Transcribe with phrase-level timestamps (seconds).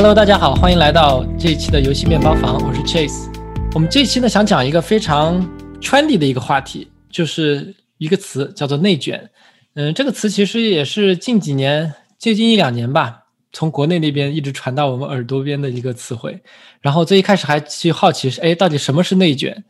[0.00, 3.28] Hello，大家好，欢迎来到这一期的游戏面包房，我是 Chase。
[3.74, 5.44] 我们这一期呢，想讲一个非常
[5.80, 9.28] trendy 的一个话题，就是一个词叫做内卷。
[9.74, 16.40] 嗯，这个词其实也是近几年，最近一两年吧，从国内那边一直传到我们耳朵边的一个词汇。
[16.80, 19.64] 然后最一开始还去好奇是，哎，到底什么是内卷？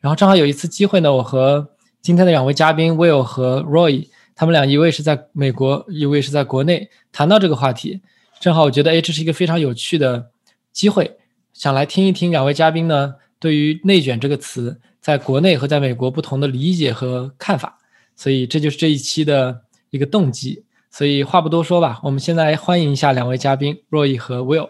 [0.00, 1.68] 然后正好有一次机会呢，我和
[2.00, 8.00] 今天的两位嘉宾 Will 和 Roy，他们俩一位是在美国，一位是在国内，谈到这个话题。
[8.40, 10.30] 正好我觉得，哎，这是一个非常有趣的
[10.72, 11.18] 机会，
[11.52, 17.78] 想来听一听两位嘉宾呢对于“内卷”这个词在国内和在美国不同的理解和看法，
[18.16, 20.64] 所以这就是这一期的一个动机。
[20.90, 24.68] 所以话不多说吧，我们现在欢迎一下两位嘉宾，Roy 和 Will。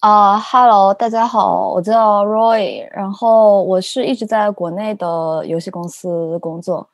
[0.00, 6.90] 啊，Hello，大家好，我叫 Roy，然后我是一直在国内的游戏公司工作。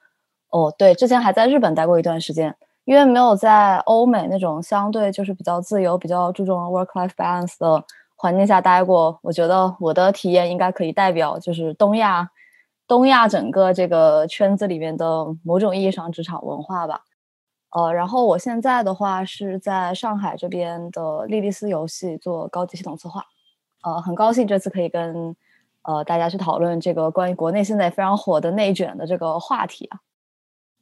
[0.50, 2.54] 哦，对，之前还在日本待过一段时间。
[2.88, 7.84] 因为没有在欧美那种相对就是比较自由、比较注重 work-life balance 的
[8.16, 12.30] 环境下待过，我觉得我的体验应该可以代表就是东亚、
[12.86, 17.02] 东亚整个这个圈子里面的某种意义上职场文化吧。
[17.72, 23.22] 呃，然后我现在的话是在上海这边的莉莉丝游戏做高级系统策划。
[23.82, 25.36] 呃，很高兴这次可以跟
[25.82, 30.00] 呃大家去讨论这个关于国内现在非常火的内卷的这个话题啊。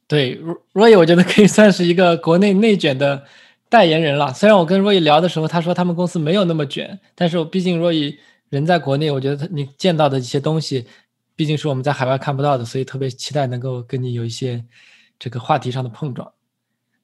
[0.07, 0.41] 对
[0.73, 3.25] ，Roy，我觉得可以算是一个国内内卷的
[3.67, 4.33] 代言人了。
[4.33, 10.87] 虽然我跟 Roy 聊的时候，他说他们公司没有那么卷，但是我毕竟 Roy 人在国内，我觉得你见到的一些东西，
[11.35, 14.63] 毕竟是我们在海外看不到的，所以特别期待能够跟你有一些
[15.19, 16.31] 这个话题上的碰撞。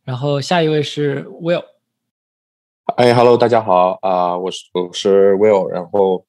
[0.06, 1.66] 然后下一位是 Will。
[2.96, 6.26] 哎，Hello，大家好啊，我是我是 Will，然后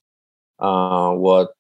[0.57, 1.54] 啊我。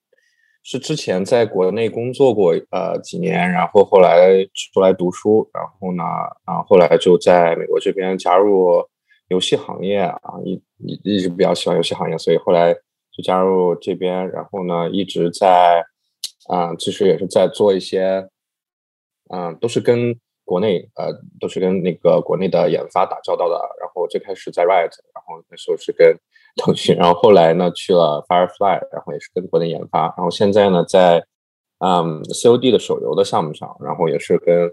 [0.67, 6.03] 是之前在国内工作过呃几年，然后后来出来读书，然后呢，
[6.45, 8.83] 啊后来就在美国这边加入
[9.29, 12.73] 游戏行业啊，一一一直比较喜欢游戏行业，所以后来
[13.13, 15.85] 就加入这边，然后呢一直在
[16.48, 18.27] 啊，其实也是在做一些，
[19.29, 26.19] 嗯，都是跟国内呃都是跟那个国内的研发打交道的，然后最开始在 Riot，然后那时候是跟。
[26.57, 31.25] 腾讯，然后后来呢去了 Firefly，然后也是跟国内研发，然后现在呢在
[31.79, 34.73] 嗯 COD 的手游的项目上，然后也是跟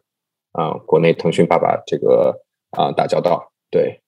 [0.51, 2.39] 啊国内腾讯爸爸这个
[2.71, 3.51] 啊打交道。
[3.71, 4.01] 对，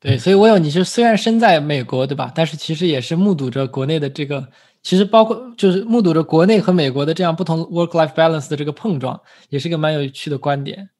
[0.00, 2.32] 对，所以我有你是虽然身在美国对吧？
[2.34, 4.48] 但是其实也是目睹着国内的这个，
[4.82, 9.20] 其实包括就是目睹着国内和美国的这样不同 work-life balance 的这个碰撞，
[9.50, 10.90] 也是一个蛮有趣的观点。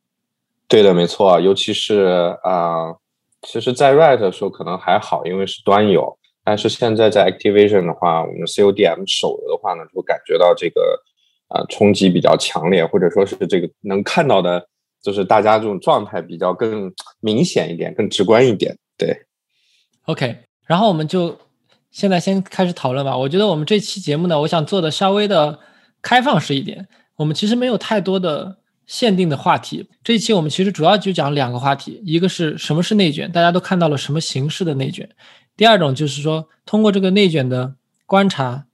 [0.69, 2.95] 对的，没错，尤其是啊。
[3.47, 6.19] 其实，在 Red 的时候可能还好，因为是端游。
[6.43, 11.01] 但是现在在 Activision 的话，我们 CODM 手游的话呢，就感觉到这个
[11.49, 14.67] 呃冲击比较强烈，或者说是这个能看到的，
[15.03, 18.77] 就是大家这种状态比较更明显一点，更直观一点。
[18.99, 19.17] 对
[20.07, 20.37] ，OK。
[20.67, 21.39] 然后我们就
[21.91, 23.17] 现在先开始讨论吧。
[23.17, 25.59] 我觉得我们这期节目呢，我想做的稍微的
[26.03, 26.89] 开放式一点。
[27.17, 28.59] 我们其实没有太多的。
[28.87, 35.07] 限定的话题，这一期我们其实主要就讲两个话题，一个是什么是内卷，大家都看到了什么形式的内卷；
[35.57, 38.67] 第二种就是说，通过这个内卷的观察，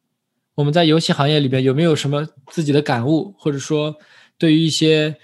[0.57, 3.97] 我们在游戏行业里边有没有什么自己的感悟，或者说
[4.37, 5.17] 对于一些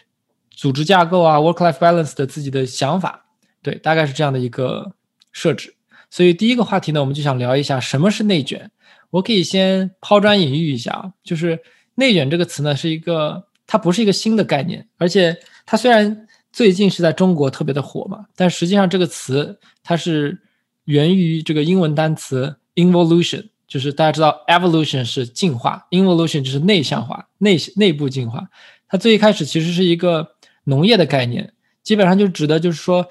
[0.51, 3.27] 组织架构啊、work-life balance 的自己的想法，
[3.63, 4.93] 对，大概是这样的一个
[5.33, 5.75] 设置。
[6.11, 8.71] 所以第一个话题呢，我们就想聊一下什么是内卷。
[9.11, 11.61] 我可以先抛砖引玉一下，就是
[11.97, 13.49] 内卷这个词呢，是一个。
[13.67, 20.41] 它不是一个新的概念，而且它虽然最近是在中国特别的火嘛，但实际上这个词它是
[20.85, 28.49] 源于这个英文单词 involution，就是大家知道 evolution 是进化，involution 就是内向化、内内部进化。
[28.89, 31.53] 它最一开始其实是一个农业的概念，
[31.83, 33.09] 基本上就指的就是说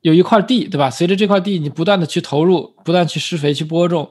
[0.00, 0.90] 有一块地，对吧？
[0.90, 4.10] 随着这块地你不断的去投入、不断去施肥、去播种。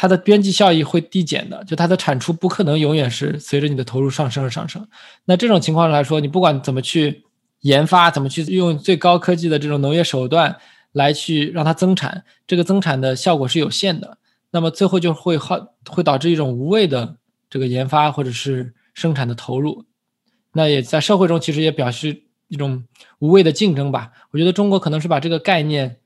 [0.00, 4.88] 它的边际效益会递减的，就它的产出不可能永远是随着你的投入上升而上升。
[5.26, 7.22] 那这种情况来说，你不管怎么去
[7.60, 10.56] 研发，怎么去用最高科技的这种农业手段
[10.92, 14.16] 来去让它增产，这个增产的效果是有限的。
[14.52, 17.16] 那么最后就会耗，会导致一种无谓的
[17.50, 19.84] 这个研发或者是生产的投入。
[20.54, 22.84] 那也在社会中其实也表示一种
[23.18, 24.12] 无谓的竞争吧。
[24.30, 25.98] 我觉得中国可能是把这个概念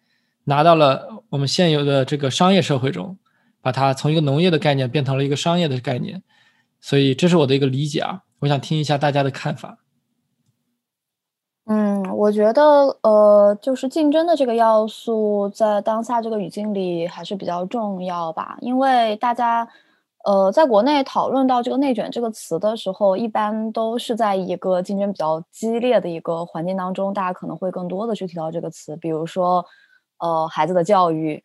[0.43, 3.17] 拿到了我们现有的这个商业社会中。
[3.65, 6.23] 把它从一个农业的概念变成了一个商业的概念，
[6.83, 8.21] 所以这是我的一个理解啊。
[8.41, 9.79] 我想听一下大家的看法。
[11.65, 12.63] 嗯，我觉得
[13.01, 18.59] 呃，就是竞争的这个要素在当下这个语境里还是比较重要吧。
[18.61, 19.67] 因为大家
[20.27, 29.65] 呃，在国内讨论到这个“内卷”这个词的时候，一般都是在一个竞争比较激烈的一个环境当中，大家可能会更多的去提到这个词，比如说
[30.19, 31.43] 呃，孩子的教育。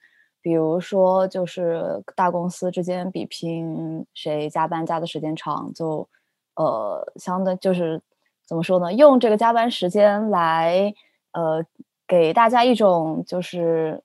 [0.49, 6.07] 比如说就是大公司之间比拼谁加班加的时间长，就
[6.55, 8.01] 呃相对就是
[8.47, 8.91] 怎么说呢？
[8.91, 10.91] 用这个加班时间来
[11.33, 11.63] 呃
[12.07, 14.01] 给大家一种就是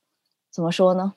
[0.50, 1.14] 怎么说呢？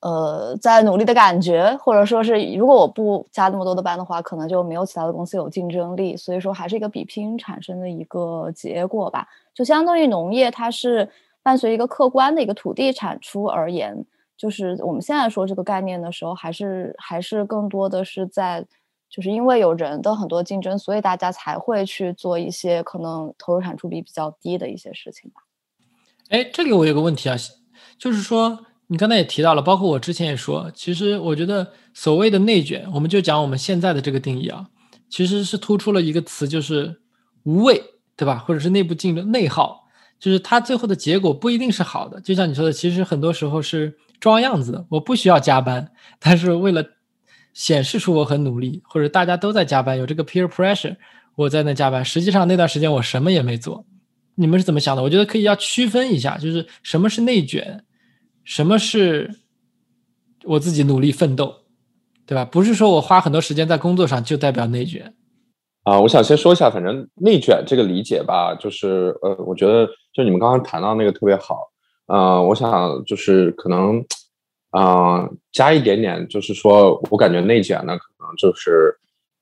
[0.00, 6.16] 呃，在努力的感觉，或者说是，如果我不加那么多的班的话，可能就没有其他的公司有竞争力。
[6.16, 9.28] 所以说，还是一个比拼产生的一个结果吧。
[9.52, 11.10] 就相当于农业，它是
[11.42, 14.06] 伴随一个客观的一个土地产出而言，
[14.36, 18.66] 就是我们现在说这个概念的时候，还是还是更多的是在，
[19.08, 25.42] 就是因为有人的很多竞争，所以大家才会去做一些可能投入产出比比较低的一些事情吧。
[26.30, 27.36] 哎，这里我有个问题啊，
[27.98, 28.66] 就是说。
[28.88, 34.68] 你刚才也提到了，包括我之前也说，其实我觉得所谓的内卷，我们就讲我们现在的这个定义啊，
[35.08, 37.00] 其实是突出了一个词，就是
[37.44, 37.82] 无畏，
[38.14, 38.36] 对吧？
[38.36, 39.83] 或者是内部竞争内耗，
[40.18, 42.20] 就是它最后的结果不一定是好的。
[42.20, 46.84] 就像你说的，其实很多时候是装样子，我不需要加班，但是为了
[47.52, 50.96] 显示出我很努力，或者大家都在加班，有这个 peer pressure，
[51.36, 53.84] 我在那加班，实际上那段时间我什么也没做。
[54.36, 55.02] 你们是怎么想的？
[55.02, 57.84] 我觉得可以要区分一下，就是什么是内卷。
[58.42, 59.40] 什么是
[60.42, 61.62] 我自己努力奋斗，
[62.26, 62.44] 对吧？
[62.44, 65.14] 不是说我花很多时间在工作上就代表内卷
[65.84, 66.00] 啊。
[66.00, 71.68] 我想先说一下，反正内卷这个理解吧，就是呃，我觉得就你们刚刚谈到那个特别好，
[72.06, 74.04] 呃，我想就是可能
[74.70, 78.94] 啊加一点点，就是说我感觉内卷呢，可能就是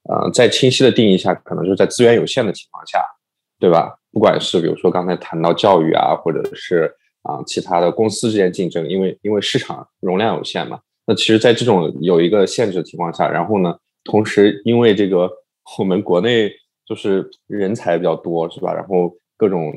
[0.09, 3.03] 呃在清晰的定义下，可能就是在资源有限的情况下，
[3.59, 3.97] 对吧？
[4.13, 6.95] 不管是比如说刚才谈到教育啊，或者是。
[7.25, 15.31] 啊，其他的公司之间竞争，因为因为市场容量有限嘛，那其实，在这种有一个限制的情况下，然后呢，同时因为这个
[15.79, 16.51] 我们国内
[16.87, 18.73] 就是人才比较多，是吧？
[18.73, 19.73] 然后各种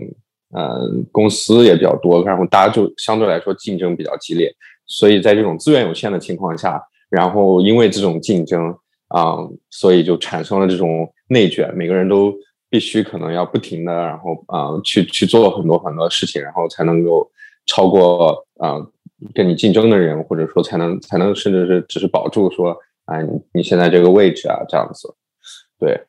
[0.55, 4.53] 嗯公司也比较多，然后大家就相对来说竞争比较激烈，
[4.85, 8.75] 所以在这种资源有限的情况下，然后因为这种竞争
[9.09, 9.37] 啊，
[9.69, 12.33] 所以就产生了这种内卷，每个人都。
[12.67, 17.25] 必须可能要不停的，然后啊，去去做很多很多事情，然后才能够
[17.67, 18.75] 超过啊
[19.33, 22.75] 跟你竞争的人，或者说才能才能甚至是只是保住说
[23.05, 25.07] 啊你你现在这个位置啊这样子，
[25.79, 26.05] 对。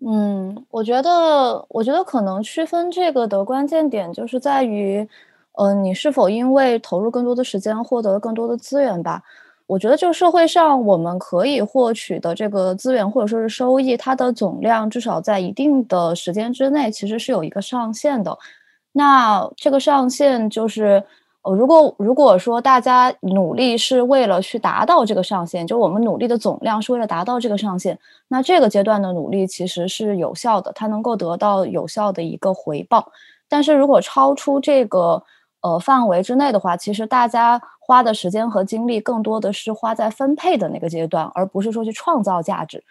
[0.00, 5.08] 嗯，我觉得我觉得可能区分这个的关键点就是在于，
[5.52, 9.22] 呃，你是否因为投入更多的时间获得了更多的资源吧。
[9.66, 18.38] 我觉得，就社会上我们可以获取的这个资源或者说是收益，它的总量至少在一定的时间之内，其实是有一个上限的。
[18.92, 21.02] 那这个上限就是，
[21.46, 27.96] 呃，如果如果说大家努力是为了去达到这个上限，就我们努力的总量是为了达到这个上限，
[28.26, 33.12] 那这个阶段的努力其实是有效的，它能够得到有效的一个回报。
[33.48, 35.22] 但是如果超出这个
[35.60, 37.62] 呃范围之内的话，其实大家。
[37.86, 42.82] 花的时间和精力更多的是花在分配的那个阶段，而不是说去创造价值。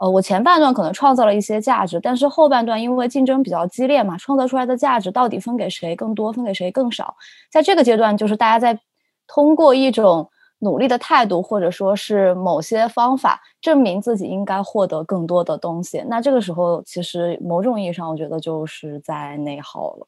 [0.00, 7.14] 呃，我前半段可能创造了一些价值，但是后半段因为竞争比较激烈嘛，创造出来的价值到底分给谁更多，分给谁更少？
[7.50, 8.80] 在这个阶段，就是大家在
[9.26, 10.30] 通过一种
[10.60, 16.02] 努力的态度，或者说是某些方法，证明自己应该获得更多的东西。
[16.08, 20.06] 那这个时候，其实某种意义上，我觉得就是在内耗了。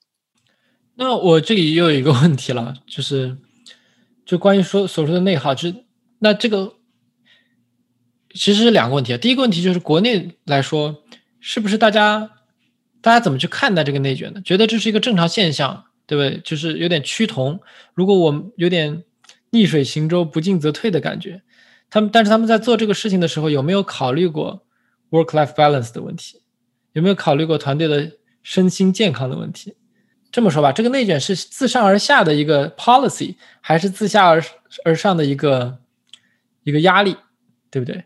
[0.94, 3.36] 那我这里又有一个问题了，就是。
[4.24, 5.74] 就关于说所说的内耗，就是
[6.20, 6.72] 那这个
[8.34, 9.18] 其实是两个问题啊。
[9.18, 11.02] 第一个问题就是国内来说，
[11.40, 12.30] 是不是大家
[13.00, 14.40] 大家怎么去看待这个内卷呢？
[14.42, 16.40] 觉得这是一个正常现象，对不对？
[16.44, 17.60] 就是有点趋同。
[17.94, 19.04] 如果我有点
[19.50, 21.42] 逆水行舟、不进则退的感觉，
[21.90, 24.64] 他们但是他们在做这个事情的时候，有没有考虑过
[25.10, 26.40] work-life balance 的问题？
[26.92, 28.12] 有没有考虑过团队的
[28.42, 29.74] 身心健康的问题？
[30.30, 34.42] 这么说吧，这个内卷是自上而下的一个 policy，还是自下而
[34.84, 35.78] 而上的一个
[36.62, 37.16] 一个压力，
[37.70, 38.04] 对不对？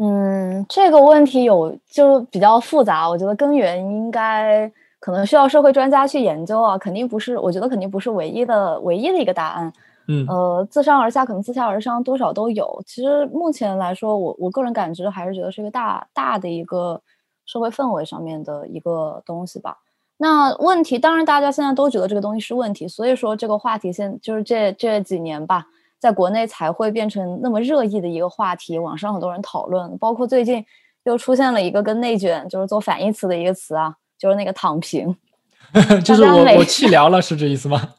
[0.00, 9.72] 嗯，这个问题有就比较复杂，我觉得根源应该可能需要社会专家去研究啊，肯定不是，我觉得肯定不是唯一的唯一的一个答案。
[10.06, 12.80] 嗯，呃，自上而下可能自下而上多少都有。
[12.86, 17.02] 其实目前来说，我我个人感知还是觉得是一个大大的一个
[17.44, 19.78] 社会氛围上面的一个东西吧。
[20.16, 25.66] 那问题当然，大家现在都觉得这个东西是问题，所以说这个话题现就是这这几年吧，
[25.98, 30.64] 在国内才会变成那么热议的一个话题，网上很多人讨论，包括最近
[31.04, 35.16] 又出现了一个跟内卷就是做反义词的一个词啊，就是那个躺平，
[36.04, 37.80] 就是我我弃疗了，是这意思吗？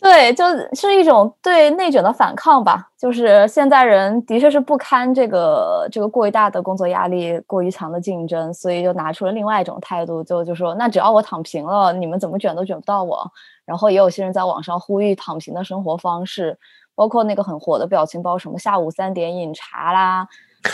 [0.00, 2.88] 对，就是一种对内卷的反抗吧。
[2.98, 13.30] 就是现在人的确是不堪这个这个过于大的工作压力，过于强的竞争，所以就拿出了另外一种态度，就就说那只要我躺平了，你们怎么卷都卷不到我。
[13.64, 16.58] 然后也有些人在网上呼吁躺平的生活方式，
[16.94, 20.26] 包括那个很火的表情包，什么下午三点饮茶啦，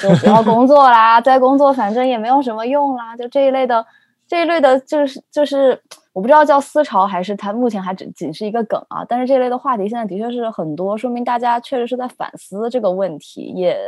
[0.02, 3.86] 就不要工作啦， 再工作反正也没有什么用啦，就这一类的。
[4.30, 5.80] 这一类的，就是就是，
[6.12, 9.02] 我不知道叫思潮还是它目前还只仅是一个梗啊。
[9.08, 13.78] 但是这类的话题现在的确是很多，说明大家确实是在反思这个问题，也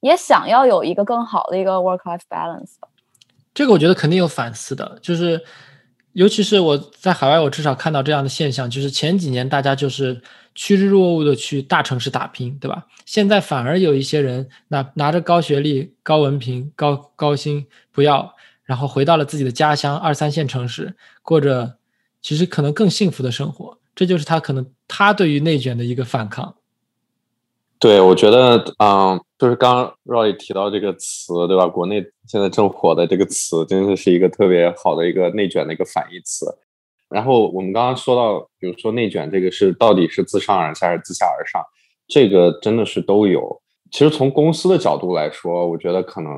[0.00, 2.88] 也想要有一个更好的一个 work-life balance 吧。
[3.54, 5.40] 这个我觉得肯定有反思的，就是
[6.16, 10.22] 尤其是我在海外，我至少看到这样的现象，就是前几年大家就是
[10.54, 12.86] 趋之若鹜的去大城市打拼，对吧？
[13.04, 18.34] 现在反而有一些人拿拿着高学历、高文凭、高高薪不要。
[18.64, 21.76] 然后回到了自己的家乡，二三线城市，过着
[22.20, 23.78] 其实可能更幸福的生活。
[23.94, 26.56] 这就是他可能他对于内卷的一个反抗。
[27.78, 31.66] 对，我觉得，嗯，就是刚刚 Roy 提到这个词，对吧？
[31.66, 36.46] 国内现在正火的这个词，真的是一个特别好的一个内卷的一个反义词。
[37.08, 41.62] 然后我们刚刚说到，比如说内卷这个是到底是自上而下还是自下而上？
[42.08, 43.60] 这个真的是都有。
[43.90, 46.32] 其实从公司的角度来说，我觉得可能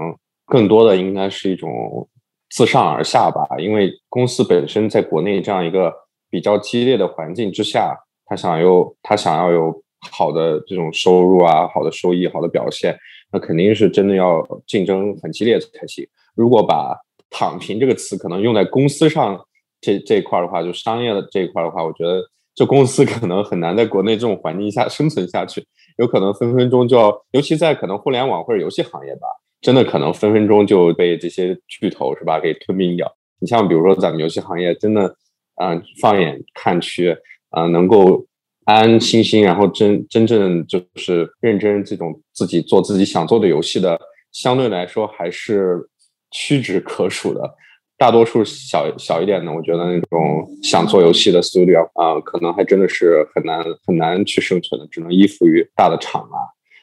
[0.47, 2.09] 更多的应该是一种。
[2.51, 5.93] 自上而下吧，因为公司本身在国内这样一个
[6.31, 12.97] 比较激烈的环境之下，他想有他想要有好的这种收入啊，好的收益，好的表现，
[13.33, 16.07] 那肯定是真的要竞争很激烈才行。
[16.35, 16.97] 如果把
[17.31, 19.39] “躺平”这个词可能用在公司上
[19.81, 22.23] 这这一块的话，就商业的这一块的话，我觉得
[22.55, 25.65] 这公司可能很难在国内这种环境下生存下去，
[25.99, 29.27] 有可能分分钟就要，尤其在可能互联网或者游戏行业吧。
[29.61, 33.13] 真的可能分分钟就被这些巨头是吧给吞并掉。
[33.41, 35.17] 你像比如说咱们游戏行业，真的，
[35.61, 37.17] 嗯，放眼看去，
[37.51, 38.25] 啊，能够
[38.69, 43.99] 安安心心，然后真真正就是认真这种自己做自己想做的游戏的，
[44.31, 45.89] 相对来说还是
[46.31, 47.55] 屈指可数的。
[47.97, 56.39] 大多数小小一点的，我觉得那种想做游戏的 studio 啊，可能还真的是很难很难去生存的，只能依附于大的厂啊。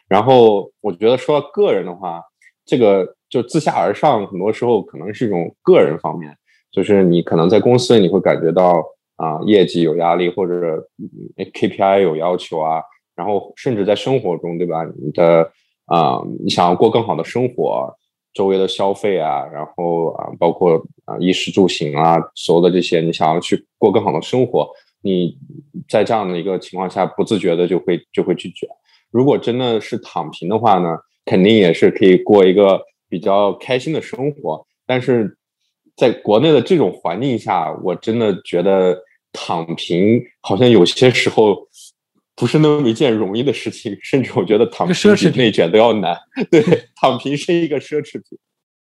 [0.09, 2.21] 然后我觉得说个人的话。
[2.67, 6.35] 这个就自下而上，很多时候可能是一种个人方面，
[6.71, 8.83] 就是你可能在公司你会感觉到
[9.15, 10.87] 啊业绩有压力，或者
[11.37, 12.81] KPI 有要求啊，
[13.15, 14.83] 然后甚至在生活中，对吧？
[15.01, 15.51] 你的
[15.85, 17.95] 啊你想要过更好的生活，
[18.33, 24.69] 周围的消费啊，然后啊包括啊衣食住行啊，所有的这些，你想要去过更好的生活，
[25.01, 25.37] 你
[25.87, 28.67] 在这样的一个情况下，不自觉的就会就会去卷。
[29.11, 30.97] 如果真的是躺平的话呢？
[31.27, 32.79] 肯定也是可以过一个
[33.09, 35.35] 比较开心的生活，但是
[35.95, 38.97] 在国内的这种环境下，我真的觉得
[39.31, 41.67] 躺平好像有些时候
[42.35, 46.17] 不是那么一件容易的事情，甚至我觉得躺平比内卷都要难。
[46.51, 46.61] 对，
[46.95, 48.37] 躺平是一个奢侈品。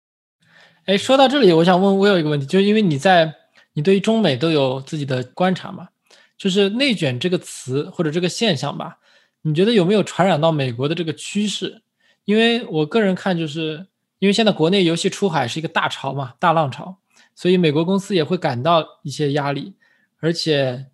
[0.87, 3.33] 哎，说到这里，我想问我有一个问题，就是因为你在
[3.75, 5.89] 你对于中美都有自己的观察嘛，
[6.37, 8.99] 就是内卷这个词或者这个现象吧，
[9.43, 11.83] 你觉得有没有传染到美国的这个趋势？
[12.25, 13.87] 因为我个人看，就是
[14.23, 16.95] 因为现在国内游戏出海是一个大潮嘛，大浪潮，
[17.35, 19.75] 所以美国公司也会感到一些压力。
[20.21, 20.87] 而且，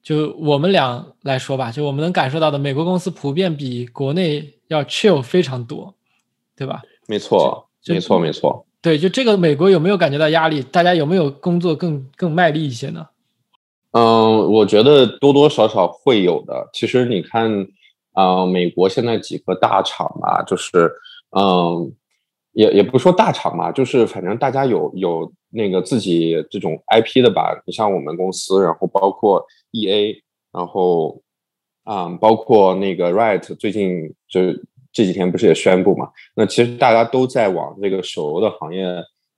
[0.00, 5.92] 就我们俩来说吧，就我们能感受到的，美国公司普遍比国内要 chill 非常多，
[6.54, 6.80] 对吧？
[7.08, 8.64] 没错，没错，没错。
[8.80, 10.62] 对，就这个美国有没有感觉到压力？
[10.62, 13.08] 大家有没有工作更更卖力一些呢？
[13.90, 16.70] 嗯，我觉得多多少少会有的。
[16.72, 17.66] 其实你看。
[18.12, 20.90] 啊，美国现在几个大厂吧，就是，
[21.36, 21.92] 嗯，
[22.52, 27.60] 也也不说大厂嘛，就是反正大家有有那个自己这种 IP 的吧。
[27.66, 30.20] 你像我们公司，然后包括 EA，
[30.52, 31.20] 然后，
[31.84, 34.40] 啊，包括那个 Riot，最近就
[34.92, 36.10] 这几天不是也宣布嘛？
[36.34, 38.84] 那其实大家都在往这个手游的行业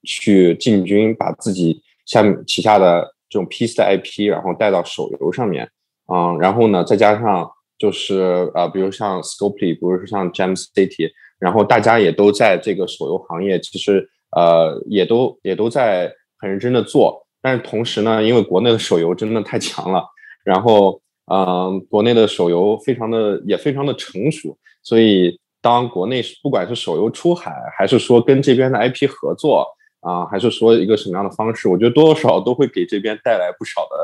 [0.04, 5.68] 去进军，把自己下面旗下的这种 PC 的 IP，然后带到手游上面，
[6.12, 7.50] 嗯，然后呢，再加上。
[7.80, 17.26] 就是啊，比如像 Scopely，比如说像 Jam City，然后大家也都在这个手游行业，其实呃也都也都在很认真的做。
[17.42, 20.04] 但是同时呢，因为国内的手游真的太强了，
[20.44, 21.00] 然后
[21.32, 29.66] 嗯，国内的手游非常的也非常的成熟，所以当国内不管是手游出海，还是说跟这边的 IP 合作
[30.00, 33.96] 啊，还是说一个什么样的方式，我觉得多多少少都会给这边带来不少的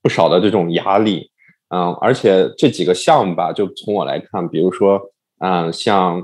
[0.00, 1.30] 不少的这种压力。
[1.74, 5.00] 嗯，而且这几个项目吧，就从我来看，比如说，
[5.40, 6.22] 嗯，像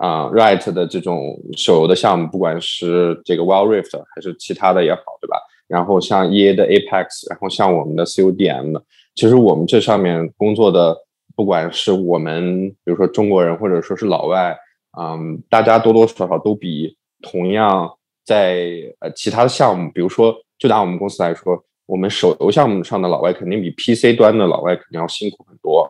[0.00, 5.36] 啊，Right 的这种手游的项目，不管是这个 Wild Rift 还是其他的也好，对吧？
[5.68, 8.80] 然后像 EA 的 Apex，然后像我们的 CODM，
[9.14, 10.96] 其实我们这上面工作的，
[11.36, 14.56] 不管是我们，比如说中国人，或者说是老外，
[14.98, 17.92] 嗯，大家多多少少都比同样
[18.24, 25.86] 在呃其他的项目，比如说就拿我们公司来说，我们手游项目上的老外肯定比 PC 端的老外肯定要辛苦很多。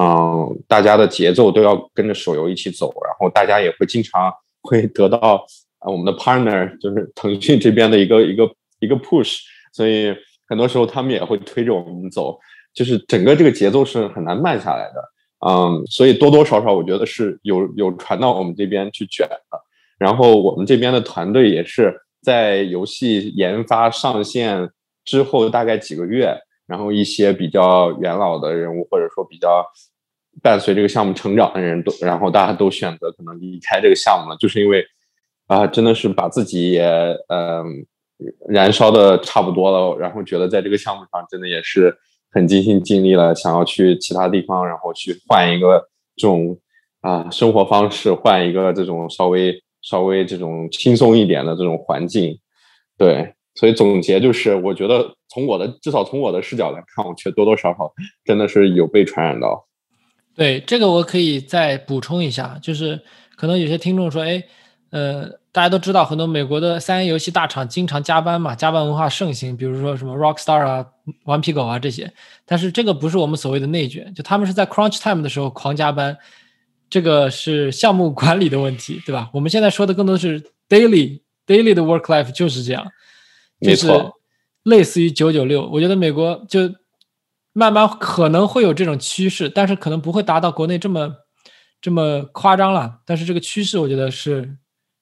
[0.00, 4.32] 嗯，大家的节奏都要跟着手游一起走，然后大家也会经常
[4.62, 5.44] 会得到
[5.80, 9.40] 啊我们的 partner， 就是腾讯这边的一个一个一个 push，
[9.72, 10.14] 所以
[10.48, 12.38] 很多时候他们也会推着我们走，
[12.72, 15.04] 就是整个这个节奏是很难慢下来的。
[15.46, 19.60] 嗯，所以多多少少我觉得是有有传到我们这边去卷的。
[19.98, 24.70] 然后我们这边的团队也是在游戏研发上线
[25.04, 26.34] 之后大概几个月。
[26.66, 29.64] 然后一些比较元老的人物，或者说比较
[30.40, 34.84] 伴随这个项目成长的人，都然后大家都选择可能离开这个项目了，就是因为
[35.46, 36.84] 啊，真的是把自己也
[37.28, 37.84] 嗯
[38.48, 41.94] 燃烧的差不多了，然后觉得在这个项目上真的也是
[42.30, 46.58] 很尽心尽力了，想要去其他地方，然后去换一个这种
[47.00, 52.38] 啊生活方式，换一个这种稍微稍微这种轻松一点的这种环境，
[52.96, 53.34] 对。
[53.54, 57.92] 所以总结就是，我觉得从我的至少从我的视角来看，我觉得多多少少
[58.24, 59.66] 真的是有被传染到。
[60.34, 63.00] 对这个，我可以再补充一下，就是
[63.36, 64.42] 可能有些听众说，哎，
[64.90, 70.86] 呃，大家都知道很多美国的三 A 游戏大厂经常加班嘛，加班文化盛行，比如说什么 Rockstar 啊、
[71.24, 72.10] 顽皮狗啊这些。
[72.46, 76.16] 但是这个不是我们所谓的内卷，就他们是在 Crunch Time 的时候狂加班，
[76.88, 79.28] 这个是项目管理的问题，对吧？
[79.34, 80.40] 我们现在说的更多是
[80.70, 82.86] Daily Daily 的 Work Life 就是这样。
[83.62, 83.86] 就是
[84.64, 86.60] 类似于九九六，我觉得美国就
[87.52, 91.14] 慢慢可能会有这种趋势，但是可能不会达到国内这么
[91.80, 93.00] 这么夸张了。
[93.04, 94.56] 但是这个趋势，我觉得是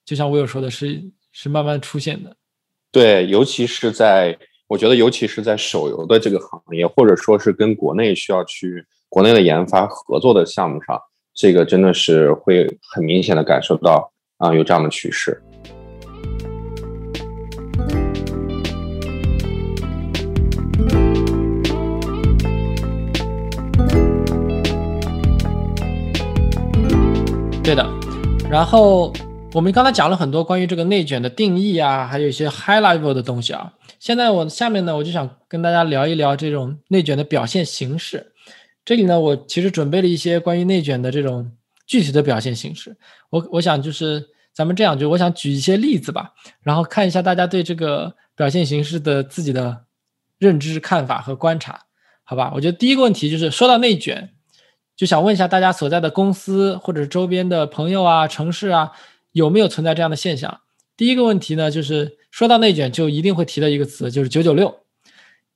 [0.05, 1.03] 就像我有说的，是
[1.33, 2.37] 是慢慢出现的。
[2.91, 4.37] 对，尤其是在
[4.67, 11.01] 我觉得，尤其是在手游的这个行业，或者说是跟国内需要去国内的研发合作的项目上，
[11.35, 15.41] 这个真的是会很明显的感受到啊，有这样的趋势。
[27.71, 27.89] 对的，
[28.51, 29.13] 然后
[29.53, 33.73] 我们刚才讲了很多关于这个内卷的定义啊，还有一些 high level 的东西啊。
[34.01, 38.33] 现在我下面呢，我就想跟大家聊一聊这种内卷的表现形式。
[38.85, 41.53] 这里呢，我其实准备了一些关于内卷的这种
[41.87, 42.97] 具体的表现形式。
[43.31, 46.33] 我我想就是咱们这样，就我想举一些例子吧，
[46.65, 49.85] 然后看一下大家对这个表现形式的自己的
[50.41, 51.83] 认知、看法和观察，
[52.25, 52.51] 好吧？
[52.53, 54.31] 我觉得第一个问题就是说到内卷。
[55.01, 58.93] 就想问一下大家所在的公司或者周边的朋友啊、城市啊，
[59.33, 60.61] 有没有存在这样的现象？
[60.95, 64.81] 第一个问题呢，就是说到内卷，就一定会提到一个词，就是九九六，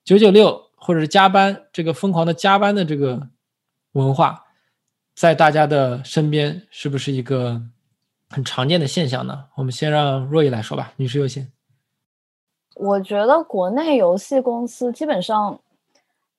[0.02, 3.28] 九九六或者是加班，这个疯狂的加班的这个
[3.92, 4.44] 文化，
[5.14, 7.60] 在大家的身边是不是一个
[8.30, 9.44] 很常见的现象呢？
[9.56, 11.52] 我们先让若依来说吧，女士优先。
[12.76, 15.60] 我觉得国内游戏公司基本上，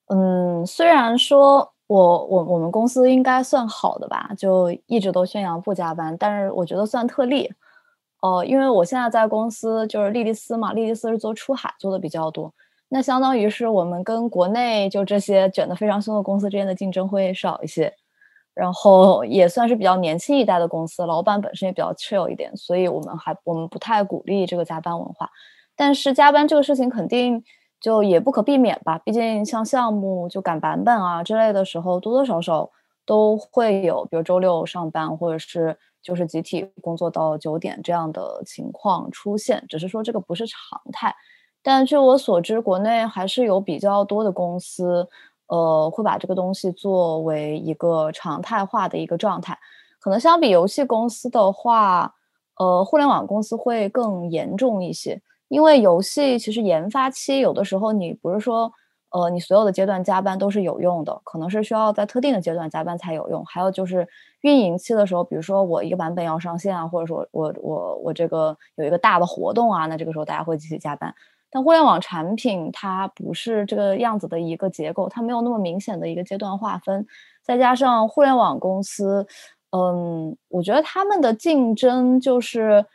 [0.08, 1.75] 嗯，虽然说。
[1.88, 7.52] 我我我们公司应该算好的吧，就一直都宣扬不加班，但是我觉得算特例，
[8.22, 12.52] 哦，因为我现在在公司就是莉莉丝嘛，莉莉丝是做出海做的比较多，
[12.90, 17.94] 那相当于是我们跟国内就这些卷的非常凶的公司之间的竞争会少一些，
[18.56, 25.30] 然后也算是比较年轻一代的公司，老板本身也比较 chill 一点，所以我们还我们不太鼓励这个加班文化，
[25.76, 27.44] 但是加班这个事情肯定。
[27.80, 32.70] 就也不可避免吧，毕竟像项目就赶版本啊之类的时候，多多少少
[33.06, 39.64] 都会有，比如周六上班，或者是就是集体工作到九点这样的情况出现。
[39.70, 41.16] 只是说这个不是常态，
[41.62, 45.08] 但据我所知，国内还是有比较多的公司，
[45.48, 49.58] 呃，会把这个东西作为一个常态化的一个状态。
[50.00, 52.14] 可能相比游戏公司的话，
[52.58, 55.22] 呃，互联网公司会更严重一些。
[55.48, 58.72] 因为游戏其实研发期有的时候你不是说，
[59.12, 63.46] 呃，你所有的阶段加班都是有用的，可能是需要在特定的阶段加班才有用。
[63.46, 64.08] 还有就是
[64.42, 71.14] 运营期的时候，比如说我一个版本要上线啊，或者说我我我这个有一个大的活动啊，那这个时候大家会继续加班。
[71.52, 77.06] 但互联网产品它不是这个样子的一个结构，它没有那么明显的一个阶段划分。
[77.44, 79.26] 再加上互联网公司，
[79.72, 82.86] 嗯，我觉得他们的竞争就是。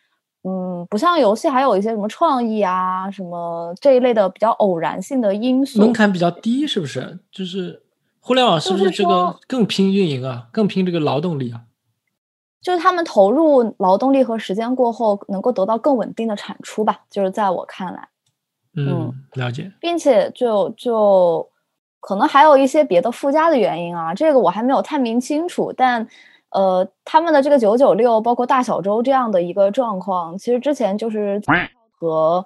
[0.42, 7.18] 嗯，不像游戏，还有一些什么创意啊，什么这一类的比较偶然性的因素，门槛比较低，是不是？
[7.30, 7.82] 就是
[8.20, 11.62] 互联网是不是这个更拼运营啊，更拼这个劳动力啊？
[12.62, 17.00] 就是他们投入劳动力和时间过后，能够得到更稳定的产出吧？
[17.10, 18.08] 就是在我看来，
[18.76, 21.48] 嗯，了解，并且就就
[22.00, 25.72] 可能还有一些别的附加的原因啊，这个我还没有探明清楚。
[25.74, 26.06] 但
[26.52, 31.40] 呃，他们的这个九九六，包括大小周这样的一个状况，其实之前就是
[31.98, 32.44] 和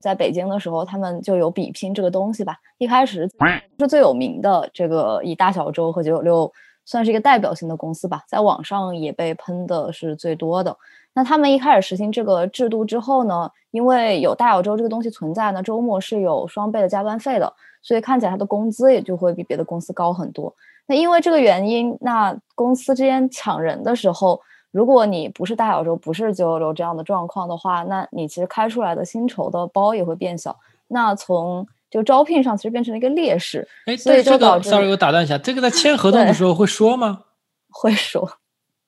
[0.00, 2.58] 在北京的时候，他们就有比拼这个东西吧。
[2.76, 3.30] 一开始
[3.78, 6.52] 是最有名的这个以大小周和九九六
[6.84, 10.76] 算是一个代表性的公司吧，在网上也被喷的是最多的。
[11.14, 20.52] 那他们一开始实行这个制度之后呢，因为有大小周这个东西存在呢，周末是有双倍的加班费的，所以看起来他的工资也就会比别的公司高很多。
[20.86, 30.56] 那因为这个原因，那公司之间抢人的时候，如果你不是大小周，不是九九六这样的状况的话，那你其实开出来的薪酬的包也会变小。
[30.88, 33.66] 那从就招聘上其实变成了一个劣势。
[33.86, 37.20] 哎，所以这个，sorry，我打断一下，这个在签合同的时候会说吗？
[37.72, 38.28] 会说。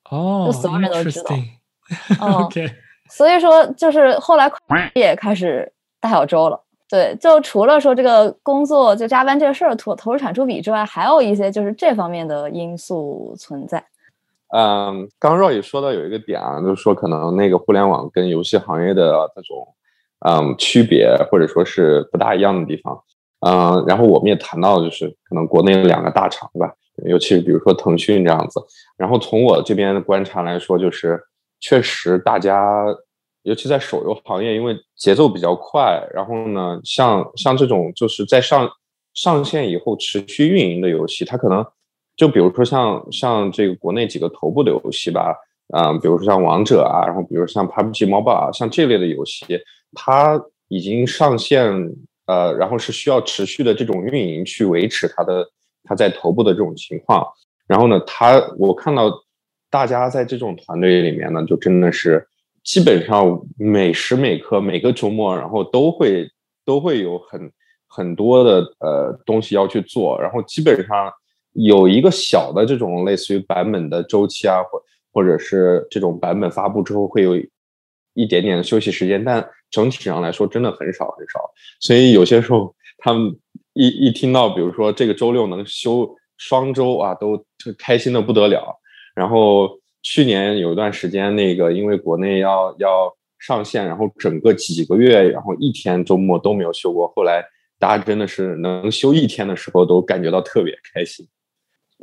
[0.09, 1.35] 哦，就所有人都知道。
[2.43, 2.69] OK，
[3.09, 4.51] 所以说就是后来
[4.93, 6.61] 也开始大小周了。
[6.89, 13.83] 对，就除了说这个工作就加班这个事儿投投入产出比之外，还有一些就是这方面的因素存在。
[14.55, 19.67] 嗯，刚若雨说到有一个点啊，就是说可能那个互联网跟游戏行业的这种
[20.25, 23.03] 嗯区别，或者说是不大一样的地方。
[23.45, 26.73] 嗯，然后我们也谈到就是可能国内两个大厂吧？
[27.05, 28.61] 尤其是比如说腾讯这样子。
[28.97, 31.21] 然后从我这边的观察来说，就是。
[31.59, 32.85] 确实，大家
[33.47, 38.69] 尤其在手游行业，因为节奏比较快，然后呢，像像这种就是在上
[39.13, 41.65] 上线以后持续运营的游戏，它可能
[42.15, 45.33] 就比如说像像这个国内几个头部的游戏吧，
[45.69, 49.45] 啊，比如说像王者啊，然后比如像 PUBG MOBA 啊，像这类的游戏，
[49.93, 51.71] 它已经上线，
[52.25, 55.47] 呃，然后是需要持续的这种运营去维持它的
[55.83, 57.25] 它在头部的这种情况，
[57.67, 59.11] 然后呢，它我看到。
[59.69, 62.25] 大家在这种团队里面呢，就真的是
[62.67, 66.29] 基本上每时每刻每个周末，然后都会
[66.65, 67.49] 都会有很
[67.87, 71.09] 很多的呃东西要去做，然后基本上
[71.53, 77.37] 有一个小的这种类似于版本的周期啊，或或者是这种版本发布之后会有
[78.15, 81.39] 一点点的休息时间，但整体上来说真的很少很少。
[81.79, 83.33] 所以有些时候他们
[83.75, 88.77] 一一听到，比如说这个周六能休双周啊，都就开心的不得了。
[89.15, 97.11] 然后去年有一段时间，那个因为国内要要上线，然后整个几个月，然后一天周末都没有休过。
[97.13, 97.43] 后来
[97.77, 101.27] 大家真的是能休一天的时候，都感觉到特别开心。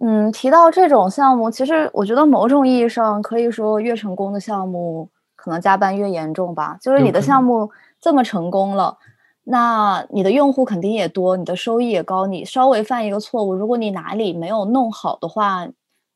[0.03, 6.77] 嗯，提到这种项目，其实我觉得某种意义上可以说，越成功的项目可能加班越严重吧。
[6.83, 7.71] 就是你的项目
[8.03, 8.99] 这么成功了，
[9.45, 12.27] 那你的用户肯定也多，你的收益也高。
[12.27, 15.67] 你稍微犯一个错误，如果你哪里没有弄好的话，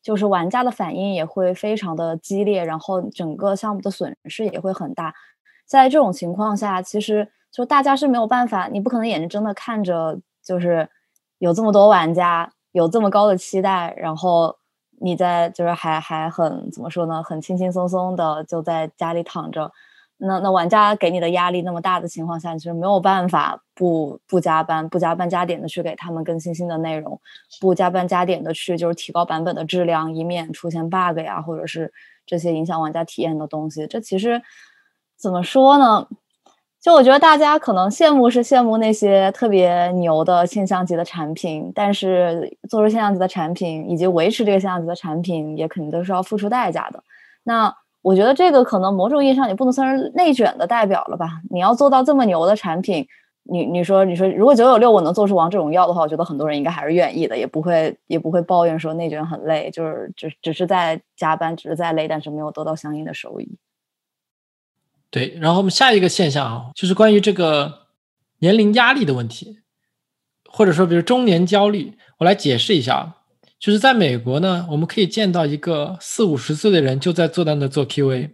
[0.09, 5.13] 就是玩家的反应也会非常的激烈，然后整个项目的损失也会很大。
[5.67, 10.89] 在这种情况下，其实就大家是没有办法，你不可能眼睁睁的看着，就是
[11.37, 14.57] 有这么多玩家有这么高的期待，然后
[14.99, 19.71] 你在就是还还很怎么说呢，很轻轻松松的就在家里躺着。
[20.21, 27.21] 那那玩家给你的压力那么大的情况下，其实没有办法不不加班、不加班加点的去给他们更新新的内容，
[27.61, 31.93] 不加班加点的去就是提高版本的质量，以免出现 bug 呀，或者是
[32.27, 33.87] 这些影响玩家体验的东西。
[33.87, 34.43] 这其实
[35.17, 36.09] 怎么说呢？
[36.81, 47.05] 就我觉得大家可能羡慕是羡慕那些特别牛的现象级的产品，但是做出现象级的产品以及维持这个现象级的产品，也肯定都是要付出代价的。
[47.45, 47.73] 那。
[48.09, 51.43] 我觉得这个可能某种意义上也不能算是内卷的代表了吧？
[51.51, 53.07] 你要做到这么牛的产品，
[53.43, 63.59] 你你说你说，如果九九六我能做出王者荣耀的话，我觉得很多人应该还是愿意的，也不会也不会抱怨说内卷很累，就是只只是在加班，只是在累，但是没有得到相应的收益。
[65.11, 67.89] 对，然后我们下一个现象啊，就是关于这个
[68.39, 69.59] 年龄压力的问题，
[70.51, 73.17] 或者说比如中年焦虑，我来解释一下。
[73.59, 78.31] 就是在美国呢，我们可以见到一个四五十岁的人就在坐在那做 QA，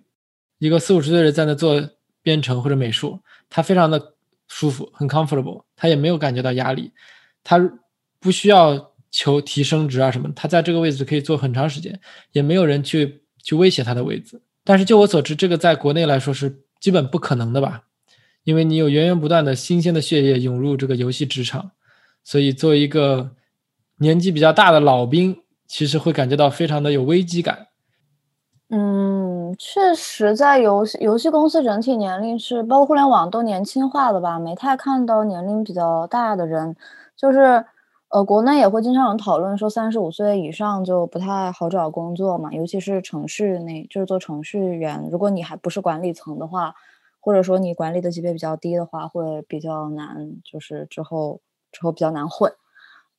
[0.59, 1.83] 一个四五十岁的人在那做
[2.23, 4.17] 编程或者美术，他非常的
[4.49, 6.93] 舒服，很 comfortable，他也没有感觉到压力，
[7.43, 7.59] 他
[8.21, 11.99] 不需要求提升值啊什么，他在这个位置可以做很长时间，
[12.33, 14.43] 也没有人去去威胁他的位置。
[14.63, 17.85] 但是就我所知，这个在国内来说是基本不可能的吧？
[18.43, 21.71] 因为你有源源不断的新鲜的血液涌入这个游戏职场，
[22.23, 23.35] 所以作为一个。
[23.99, 27.69] 年纪比较大的老兵，其实会感觉到非常的有危机感。
[28.71, 36.75] 嗯，确实，在游戏游戏公司整体年龄是，包括互联网都年轻化的吧，没太看到年龄比较大的人。
[37.15, 37.65] 就是，
[38.09, 46.75] 呃，国内也会经常有讨论说，三十五岁以上就不太好找工作嘛，尤其是程序那，就是做程序员，如果你还不是管理层的话，
[47.21, 52.53] 或者说你管理的级别比较低的话，会比较难，就是之后之后比较难混。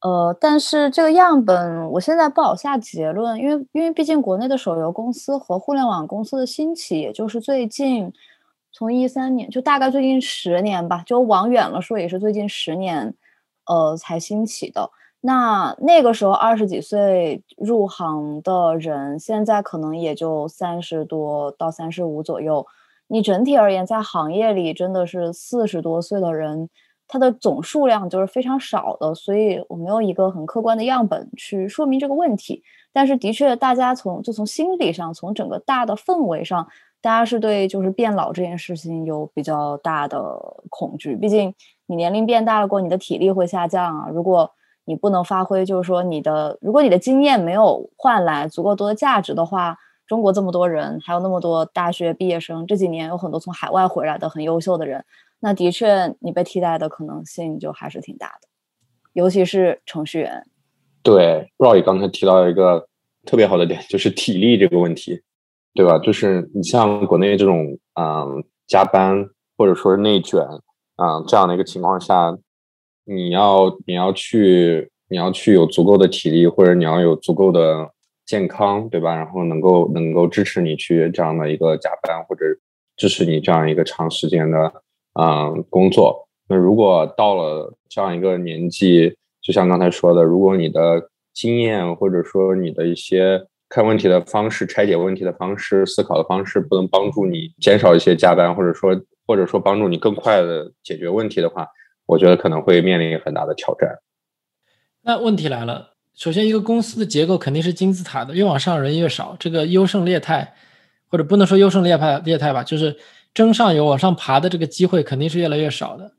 [0.02, 8.14] 呃，但是这个样本我现在不好下结论，因为因为毕竟国内的手游公司和互联网公司的兴起，也就是最近
[8.72, 13.16] 从一三年，就大概最近十年吧，就往远了说也是最近十年，
[13.68, 14.92] 呃，才兴起的。
[15.22, 22.68] 那那个时候二十几岁入行的人，现在可能也就三十多到三十五左右。
[23.08, 26.70] 你整体而言，在行业里真的是四十多岁的人。
[27.08, 32.64] 它的总数量就是非常少的，所以我没有一个很客观的样本去说明这个问题。
[32.92, 36.68] 但是的确，大家从就从心理上，从整个大的氛围上，
[37.02, 40.40] 大家是对就是变老这件事情有比较大的
[40.70, 41.16] 恐惧。
[41.16, 41.54] 毕竟
[41.86, 44.10] 你年龄变大了过，你的体力会下降啊。
[44.10, 44.50] 如果
[44.86, 55.04] 你不能发挥，就是说你的如果你的经验没有换来足够多的价值的话，中国这么多人，还有那么多大学毕业生，这几年有很多从海外回来的很优秀的人。
[55.46, 58.48] 那的确，你被替代的可能性就还是挺大的，
[59.14, 60.44] 尤其是程序员。
[61.04, 62.88] 对，Roy 刚才提到一个
[63.28, 65.22] 特别好的点，就是体力这个问题，
[65.76, 66.00] 对吧？
[66.00, 69.24] 就是你像国内这种嗯加班
[69.56, 70.42] 或者说是内卷
[70.96, 72.36] 啊这样的一个情况下，
[73.04, 77.92] 你要你要去你要去有足够的体力，或者你要有足够的
[78.26, 79.16] 健康，对吧？
[79.16, 82.46] 然后能够能够支持你去这样的一个加班，或者
[82.98, 84.82] 支持你这样一个长时间的。
[85.20, 86.28] 嗯，工作。
[86.48, 101.66] 那如果到了这样一个年纪，就像刚才说的，如果你的经验或者说你的一些看问题的方式、拆解问题的方式、思考的方式，不能帮助你减少一些加班，或者说或者说帮助你更快的解决问题的话，
[102.06, 103.98] 我觉得可能会面临很大的挑战。
[105.02, 110.54] 那问题来了，首先一个公司的结构肯定是金字塔的，越往上人越少，这个优胜劣汰，
[111.10, 112.98] 或者不能说优胜劣汰劣汰吧，就是。
[113.36, 116.14] 争上游往上爬的这个机会肯定是越来越少的。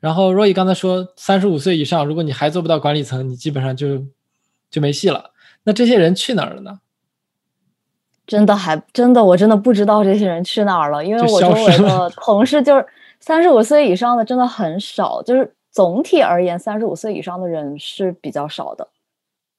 [0.00, 4.02] 然后若 y 刚才说，三十五岁以上，如果你还做不到管理层，你基本上就
[4.70, 5.32] 就没戏了。
[5.64, 6.80] 那这些人去哪儿了呢？
[8.26, 12.86] 真的还真的，我真的不知道这些人去哪儿了，因为我周围的 同事就是
[13.20, 18.88] 三十五岁以上的真的很少，就是总体而言，三十五岁以上的人是比较少的。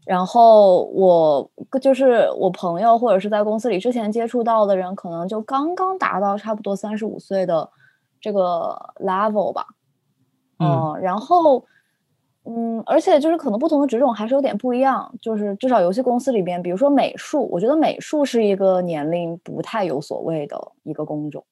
[0.05, 1.49] 然后我
[1.81, 7.69] 就是我朋友或者是在公司里之前接触到的人，可能就刚刚达到差不多三十五岁的
[8.19, 9.65] 这个 level 吧。
[10.59, 11.63] 嗯，然后
[12.45, 15.13] 嗯，而且就是可能不同的职种还是有点不一样。
[15.21, 21.45] 就是至少游戏公司里边，比如说美术，我觉得美术是一个年龄不太有所谓的一个工种，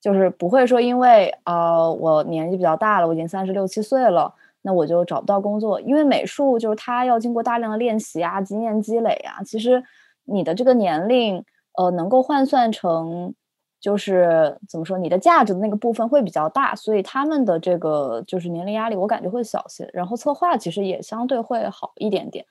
[0.00, 4.32] 就是不会说因为啊我年纪比较大了，我已经三十六七岁了。
[4.62, 9.42] 那我就找不到工作，因为美术就是它要经过大量的练习啊、经验积累啊。
[9.44, 9.82] 其实
[10.24, 11.44] 你的这个年龄，
[11.76, 13.34] 呃，能够换算成
[13.80, 19.90] 就是怎么说，你的价值的那个部分会比较大，所以他们的这个就是年龄压力，我感觉会小些。
[19.92, 22.46] 然后策划其实也相对会好一点点，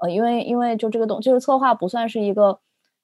[0.00, 2.60] 呃，因为因为就这个东，就是策划不算是一个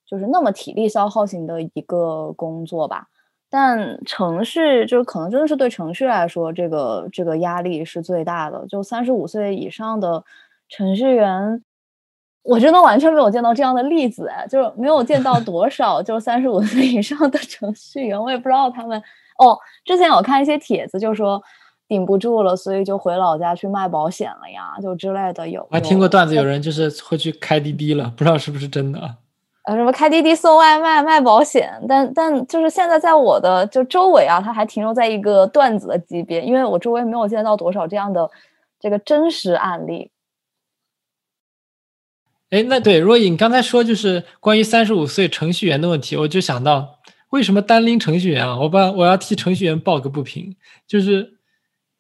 [0.07, 3.09] 就是那么体力消耗型的一个工作吧。
[3.54, 8.66] 但程序就是可能真的是对程序来说，这个这个压力是最大的。
[8.66, 10.24] 就三十五岁以上的
[10.70, 11.62] 程序员，
[12.44, 18.18] 我真的完全没有见到这样的例子，哎，就是没有见到多少就三十五岁以上的程序员。
[18.18, 18.98] 我也不知道他们
[19.36, 19.58] 哦。
[19.84, 21.38] 之前我看一些帖子，就说
[21.86, 25.46] 顶不住了，所以就回老家去卖保险了呀，就之类的。
[25.46, 29.16] 有我还听过段子，有人就是会去开滴滴了，不知道是不是真的。
[29.64, 38.29] 呃，什么开滴滴送外卖卖保险，但但就是现在在我的就周围啊，它还停留在一个段子的级别，因为我周围没有见到多少这样的
[38.81, 40.11] 这个真实案例。
[42.51, 46.98] 哎，那对若隐刚才说就是关于三十五岁程序员的问题，我就想到
[47.31, 48.59] 为什么单拎程序员啊？
[48.59, 50.57] 我把我要替程序员抱个不平，
[50.88, 51.38] 就是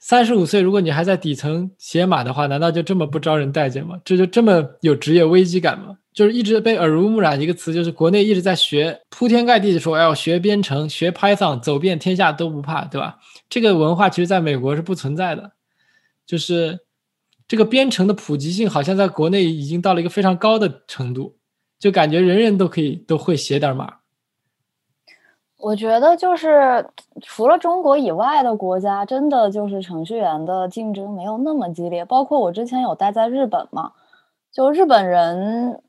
[0.00, 4.00] 三十五岁如果你还在底层写码的话，难道就这么不招人待见吗？
[4.04, 5.98] 这就这么有职业危机感吗？
[6.12, 13.18] 就是一直被耳濡目染一个词，就是国内一直在学，铺天盖地的说要学编程、学 Python，走遍天下都不怕，对吧？
[13.48, 15.52] 这个文化其实在美国是不存在的，
[16.26, 16.80] 就是
[17.48, 21.36] 这个编程的普及性好像在国内已经到了一个非常高的程度，
[21.78, 23.94] 就感觉人人都可以都会写点码。
[25.56, 26.86] 我觉得就是
[27.22, 32.04] 除了中国以外的国家，真的就是程序员的竞争没有那么激烈。
[32.04, 33.92] 包括我之前有待在日本嘛，
[34.52, 35.82] 就日本人。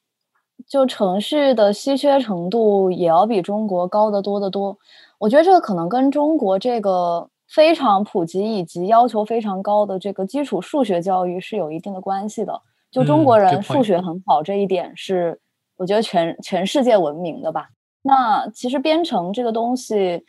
[0.67, 4.77] 就城市的稀缺程度也要比中国高得多得多，
[5.19, 12.61] 我觉得这个可能跟中国这个非常普及以及要求非常高的这个基础数学教育是有一定的关系的。
[12.91, 15.39] 就中国人数学很好这一点是，
[15.77, 17.69] 我觉得全全世界闻名的吧。
[18.03, 20.23] 那其实编程这个东西，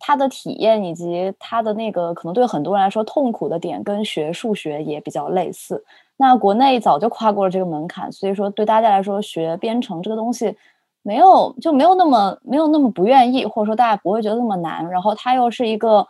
[0.00, 5.84] 它的体验以及它的那个可能对很多人来说痛苦的点，跟学数学也比较类似。
[6.18, 10.54] 那国内早就跨过了这个门槛，所以说对大家来说学编程这个东西
[11.02, 14.86] 没有就没有那么没有那么不愿意，或者说大家不会觉得那么难。
[14.90, 16.06] 然后它又是一个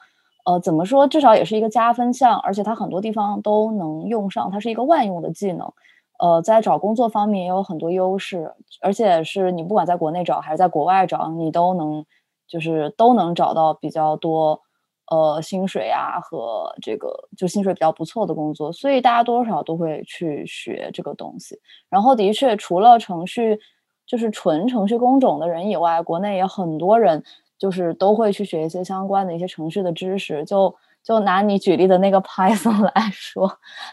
[0.46, 5.70] 呃怎么说，至少也是一个加分项，而且它很多地方都能用上，它是一个万用的技能。
[6.18, 12.04] 呃，在找工作方面也有很多优势，而且是你不管在国内找还是在国外找，你都能
[12.48, 14.62] 就是都能找到比较多
[15.10, 21.58] 呃薪水啊和这个就薪水比较不错的工作，所以大家多少都会去学这个东西。
[21.88, 23.58] 然后的确，除了程序
[24.06, 27.22] 就是纯程序工种的人以外，国内也很多人
[27.58, 30.74] 就是都会去学一些相关的一些程序的知识，就。
[31.04, 33.48] 就拿你举例的那个 Python 来说，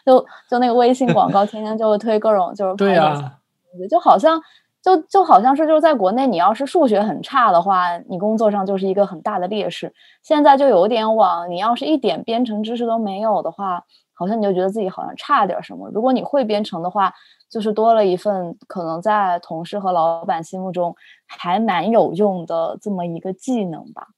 [0.05, 3.39] 就就那个微信广告，天天就会推各种就是对呀，
[3.89, 4.41] 就好像
[4.85, 9.91] 就就好像是就是在国内，你要是数学很差的话，你工作上就是一个很大的劣势。
[10.21, 15.89] 现在就有点往，你要是一点编程知识都没有的话，好像你就觉得自己好像差点什么。
[15.89, 17.11] 如果你会编程的话，
[17.49, 20.95] 就是多了一份可能在同事和老板心目中
[21.25, 24.09] 还蛮有用的这么一个技能吧。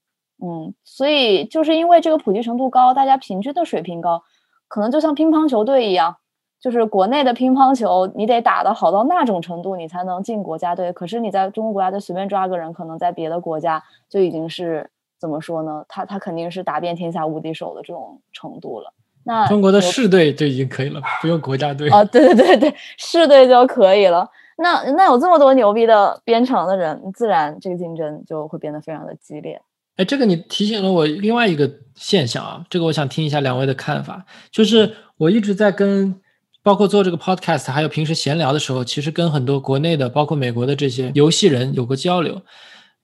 [0.43, 4.21] 嗯，所以就是因为这个普及程度高，大家平均的水平高，
[4.67, 6.17] 可能就像乒乓球队一样，
[6.59, 10.91] 就是国内的乒乓球，你得打得好到那种程度，你才能进国家队。
[10.91, 14.89] 可是你在中国国家队随便抓个人，可能在别的国家就已经是
[15.19, 15.85] 怎么说呢？
[15.87, 18.93] 他他肯定是打遍天下无敌手的这种程度了。
[19.23, 22.03] 那中国的市队就已经可以了，不用国家队啊？
[22.05, 24.29] 对对对对，市队就可以了。
[24.57, 29.61] 那那有这么多牛逼的编程的人，自然这个竞争就会变得非常的激烈。
[29.97, 34.25] 哎，这个你提醒了我另外一个现象啊，这个我想听一下两位的看法。
[34.49, 36.21] 就是我一直在跟，
[36.67, 42.41] 包括做这个 podcast，还有平时闲聊的时候，其实跟很多国内的，包括美国的这些游戏人有过交流。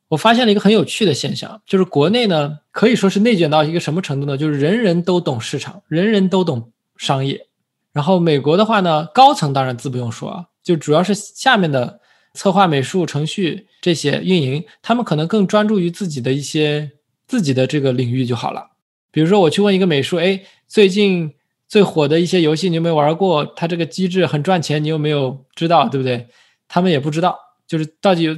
[0.10, 4.38] 我发现了一个很有趣的现象，就是国内呢可以说是内卷到一个什么程度呢？
[4.38, 7.48] 就是人人都懂市场，人人都懂商业。
[7.94, 12.02] 然后美国的话呢，高层当然自不用说啊，就主要是下面的。
[12.34, 16.92] 策划、美术、程序这些运营，他们可能更专注于自己的一些
[17.28, 18.72] 自己的这个领域就好了。
[19.12, 21.36] 比如说，我去问一个美术，哎，最近
[21.74, 23.44] 最火的一些游戏你有没有玩过？
[23.56, 25.90] 它这个机制很赚钱，你有没有知道？
[25.90, 26.28] 对不对？
[26.68, 28.30] 他们也不知道，就是到底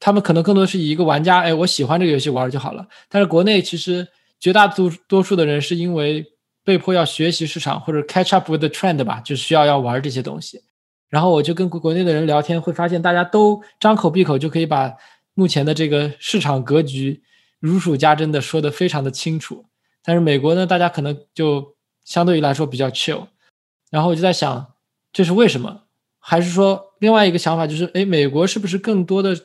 [0.00, 2.86] 他们可能更多是以一个玩家，哎，我喜欢这个游戏玩就好了。
[3.10, 4.08] 但是国内其实
[4.40, 6.24] 绝大多多数的人是因为
[6.64, 10.62] 被迫要学习市场或者 catch up with the trend 吧，就需要要玩这些东西。
[11.10, 14.94] 然后我就跟国国内的人聊天，会发现大家都张口闭口就可以把
[15.34, 17.22] 目前的这个市场格局
[17.60, 19.66] 如数家珍的说的非常的清楚。
[20.02, 23.28] 但是美国呢，大家可能就相对于来说比较 chill。
[23.90, 24.74] 然后我就在想，
[25.12, 25.82] 这是为什么？
[26.18, 29.36] 还是说另外一个想法就是，哎，美国是不是更多的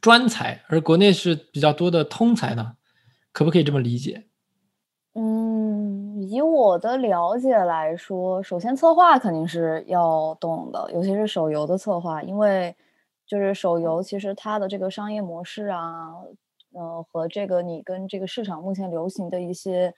[0.00, 2.76] 专才，而国内是比较多的通才呢？
[3.32, 4.24] 可不可以这么理解？
[5.14, 12.76] 嗯，以我的了解来说，首先策划肯定是要懂的，尤其是手游的策划，因为
[13.26, 16.12] 就是手游其实它的这个商业模式啊，
[16.72, 19.94] 呃，和这个你跟这个市场目前流行的一些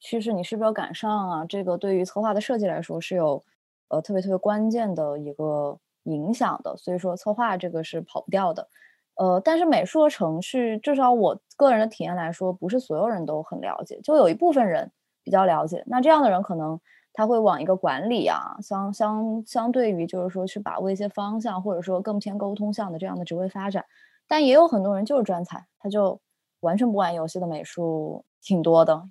[0.00, 1.44] 趋势，你是不是要赶上啊？
[1.44, 3.44] 这个对于策划的设计来说是有
[3.88, 8.68] 呃特别特别关键的一个影响的，所以说策划这个是跑不掉的。
[9.16, 14.92] 呃，但是美术和程序，至少我个人的体验来说，不是所有人都很了解，就有一部分人
[15.24, 15.82] 比较了解。
[15.86, 16.78] 那这样的人可能
[17.12, 23.84] 他会往一个管理啊，相相相对于就是说去把握一些方向，或者说更偏沟通向的这样的职位发展。
[24.28, 26.20] 但也有很多人就是专才，他就
[26.60, 29.02] 完全不玩游戏的美术挺多的，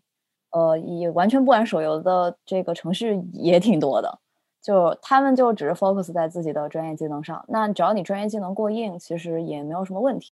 [0.51, 4.19] 呃，也完全不玩手游的这个程序也挺多的。
[4.61, 10.33] 就他们就只是 focus 在自己的专业技能上，那只要你专业技能过硬，其实也没有什么问题。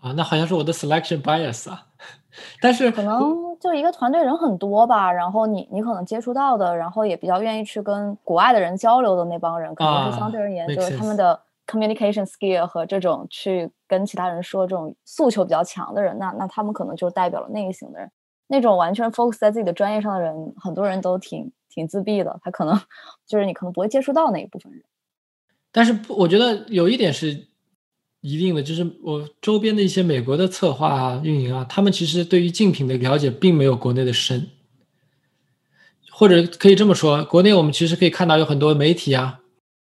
[0.00, 1.86] 啊，那好像是我的 selection bias 啊。
[2.60, 18.10] 但是可能就一个团队人很多吧，然后你你可能接触到的，然后也比较愿意去跟国外的人交流的那帮人，可能是相对而言就是他们的 communication skill 和这种去跟其他人说这种诉求比较强的人，那那他们可能就代表了那一型的人。
[18.50, 21.50] 那种完全 focus 在自己的专业上的人，很多人都挺。
[21.72, 22.76] 挺自闭的，他可能
[23.24, 24.82] 就是你可能不会接触到那一部分人。
[25.70, 27.46] 但是不我觉得有一点是
[28.22, 34.48] 一定的，就是我周边的一些美国的策划啊、运营啊，他们其实对于竞品的了解并没有国内的深。
[36.10, 39.38] 或者可以这么说，国内我们其实可以看到有很多媒体啊，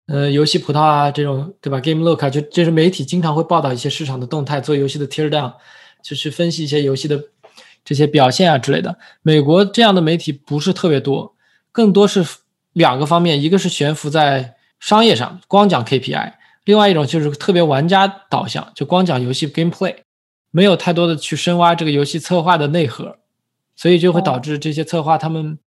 [0.07, 5.55] 呃，游戏葡萄啊这种，对吧？Game Look 啊，就就是媒体经常会报道一些市场的动态，做游戏的 tear down，
[6.03, 7.25] 就去分析一些游戏的
[7.85, 8.99] 这些表现啊之类的。
[9.23, 11.35] 美国这样的媒体不是特别多。
[11.73, 12.25] 更多是
[12.73, 16.33] 两个方面，一个是悬浮在商业上，光讲 KPI；
[16.65, 19.97] 另外一种就是特别玩家导向，就光讲游戏 gameplay。
[20.51, 23.19] 没有太多的去深挖这个游戏策划的内核，
[23.77, 25.61] 所以就会导致这些策划他们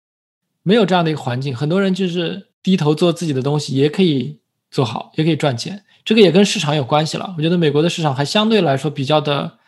[0.62, 1.56] 没有这样的一个环境。
[1.56, 4.40] 很多人就是低头做自己的东西，也可以
[4.70, 5.84] 做好，也可以赚钱。
[6.04, 7.34] 这个也跟市场有关系了。
[7.38, 9.58] 我觉得美国的市场还相对来说比较的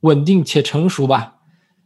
[0.00, 1.34] 稳定且成熟吧。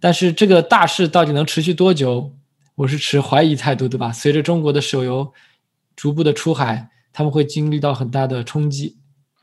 [0.00, 2.30] 但是这个大势到底能持续多久，
[2.76, 4.12] 我是持怀疑态度，对吧？
[4.12, 5.32] 随着中国的手游
[5.96, 8.96] 逐步的出海，他们会经历到很大的冲击。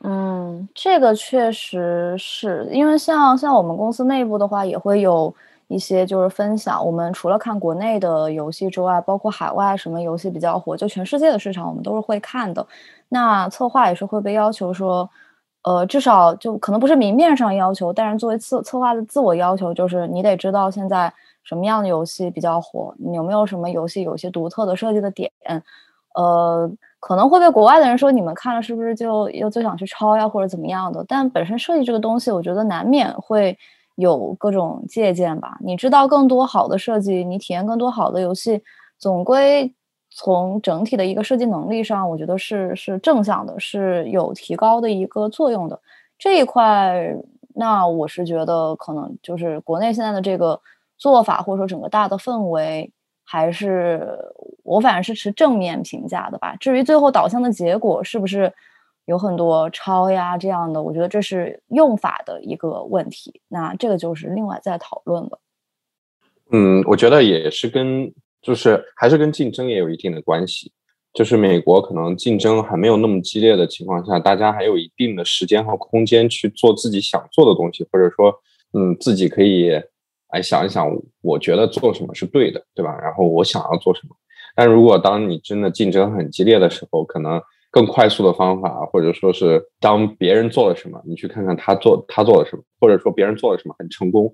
[0.04, 5.34] 嗯，这个确实是因为像像我们公司内部的话，也会有
[5.68, 6.86] 一些就是分享。
[6.86, 12.66] 我们除了看国内的游戏之外，包括海外什么游戏比较火，就全世界的市场，我们都是会看的。
[13.10, 15.10] 那策划也是会被要求说，
[15.66, 21.12] 呃，至少就可能不是明面上要求，但是作为策策划的自我要求，就是你得知道现在
[21.44, 25.32] 什么样的游戏比较火，你有没有什么游戏有些独特的设计的点，
[26.14, 31.04] 呃，可能会被国外的人说你们看了是不是就又就想去抄呀或者怎么样的？
[31.08, 33.58] 但本身设计这个东西，我觉得难免会
[33.96, 35.58] 有各种借鉴吧。
[35.62, 38.62] 你知道更多好的设计，你体验更多好的游戏，
[39.00, 39.74] 总归。
[40.18, 45.78] 从整体的一个设计能力上，我觉得是是正向的，是有提高的一个作用的。
[46.18, 47.14] 这一块，
[47.54, 50.62] 那我是觉得可能就是国内现在的这个
[50.98, 52.90] 做法，或者说整个大的氛围，
[53.26, 54.18] 还是
[54.64, 56.56] 我反正是持正面评价的吧。
[56.62, 58.54] 至于最后导向的结果是不是
[59.04, 65.40] 有很多抄呀这样的，我觉得这是用法的一个问题，那这个就是另外再讨论了。
[66.52, 68.14] 嗯，我觉得也是跟。
[68.46, 70.72] 就是还是跟竞争也有一定的关系，
[71.16, 78.32] 就是美国可能竞争还没有那么激烈的情况下，大家还有一定的时间和空间去做自己想做的东西，或者说，
[78.74, 79.72] 嗯，自己可以
[80.32, 80.88] 来想一想，
[81.22, 82.96] 我觉得做什么是对的，对吧？
[83.02, 84.16] 然后我想要做什么。
[84.56, 87.42] 但如果当你真的竞争很激烈的时候，可能
[87.72, 94.32] 更快速的方法，或者说是当别人做了什么，你去看看他做他做了什么，或者说别人做了什么很成功，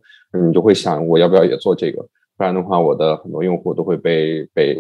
[0.48, 2.06] 你就会想我要不要也做这个。
[2.38, 4.76] 不然的话，我的很多用户都会被被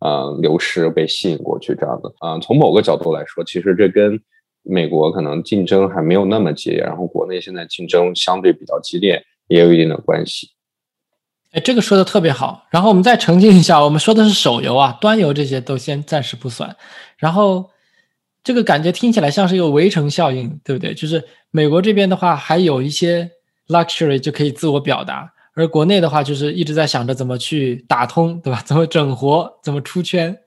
[0.00, 2.12] 呃流失、被吸引过去这样的。
[2.18, 4.20] 啊，从某个角度来说，其实这跟
[4.62, 10.48] 美国可能竞争还没有那么激烈，然后国内现在竞争相对比较激烈，也有一定的关系。
[11.52, 12.66] 哎，这个说的特别好。
[12.70, 16.76] 然后我们再澄清一下，我们说的是手游啊，端游这些都先暂时不算。
[17.16, 17.70] 然后
[18.44, 20.92] 这个感觉听起来像是一个围城效应，对不对？
[20.92, 23.30] 就是美国这边的话，还有一些
[23.68, 25.32] luxury 就可以自我表达。
[25.58, 28.62] 而国内的话，就是一直在想着怎么去打通，对吧？
[28.64, 30.38] 怎么整活，怎么出圈，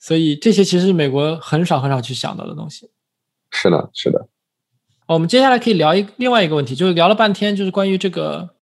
[0.00, 2.90] 所以这些其实美国很少很少去想到的东西。
[3.52, 4.26] 是的，是的。
[5.06, 8.56] 我们接下来可以聊一另外一个问题，就是聊了半天，就是关于这个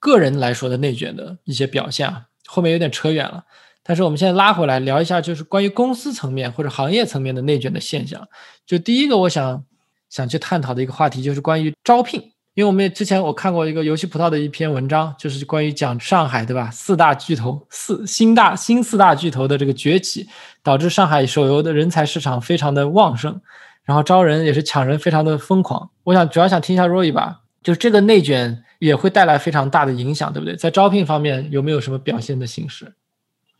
[0.00, 2.28] 个人来说的内卷的一些表现啊。
[2.46, 3.44] 后面有点扯远了，
[3.82, 8.26] 但是我们现在拉回来聊一下，就是关于公司层面或者行业层面的内卷的现象。
[8.64, 9.62] 就第一个，我想
[10.08, 12.32] 想去探讨的一个话题，就是关于招聘。
[12.54, 16.70] 因为我们也之前我看过一个游戏葡萄的一篇文章，就是关于讲上海对吧？
[16.70, 20.28] 四大巨头四新大新四大巨头的这个崛起，
[20.62, 23.40] 导致上海手游的人才市场非常的旺盛，
[23.82, 25.90] 然后招人也是抢人非常的疯狂。
[26.04, 30.54] 我想主要想听一下 Roy 吧，就是这个内卷也会带来非常大的影响，对不对？
[30.54, 32.94] 在招聘方面有没有什么表现的形式？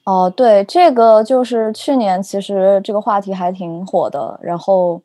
[0.04, 5.02] 哦，对，这个就是去年其实这个话题还挺火的，然后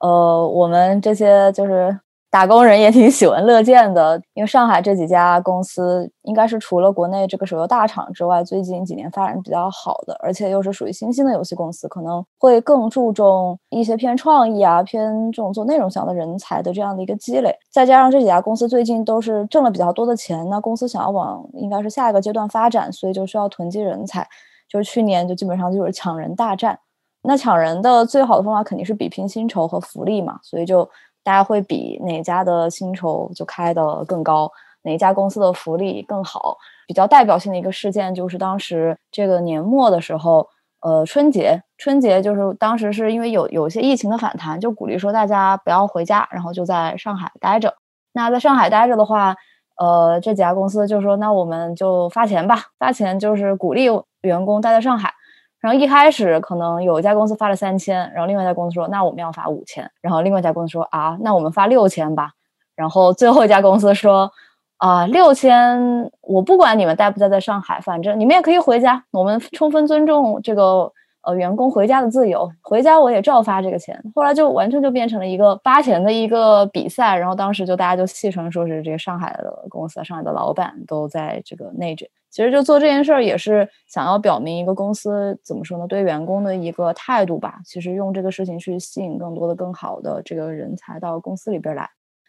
[0.00, 2.00] 呃，我们这些就是。
[2.30, 17.50] 打工人也挺喜闻乐见的，因为上海这几家公司应该是除了国内这个手游大厂之外，最近几年发展比较好的，而且又是属于新兴的游戏公司，可能会更注重一些偏创意啊、偏这种做内容型的人才的这样的一个积累。
[17.72, 24.28] 再加上这几家公司最近都是挣了比较多的钱，那公司想要往应该是下一个阶段发展，所以就需要囤积人才。
[24.68, 26.78] 就是去年就基本上就是抢人大战，
[27.22, 30.86] 那抢人的最好的方法肯定是比拼薪酬和福利嘛，所以就。
[31.28, 34.50] 大家会比哪家的薪酬就开的更高，
[34.84, 36.56] 哪家公司的福利更好？
[36.86, 40.48] 比较代表性的一个事件就是当时这个年末的时候，
[40.80, 47.74] 呃，春节，春节就是当时是因为有有一些疫情的反弹，就鼓励说大家不要回家，然后就在上海待着。
[48.14, 49.36] 那在上海待着的话，
[49.78, 53.84] 呃，这几家公司就说那我们就发钱吧，发钱就是鼓励
[54.22, 55.12] 员工待在上海。
[55.60, 62.32] 然后一开始可能有一家公司发了三千，然后另外一家公司说那我们要发五千，然后另外一家公司说啊那我们发六千吧，
[62.74, 64.30] 然后最后一家公司说
[64.76, 70.92] 啊六千我不管你们待不待在上海，反正你们也可以回家，我们充分尊重这个。
[71.22, 74.00] 呃，员工回家的自由，回家我也照发这个钱。
[74.14, 82.08] 后来就完全就变成了一个发钱的一个比赛，然后当时就大家就戏称说是这个上海的公司，上海的老板都在这个内卷。
[82.30, 87.58] 其实就做这件事儿也是想要表明一个公司怎么说呢，对员工的一个态度吧。
[87.64, 91.88] 其实用这个事情去吸引更多的、更好的这个人才到公司里边来。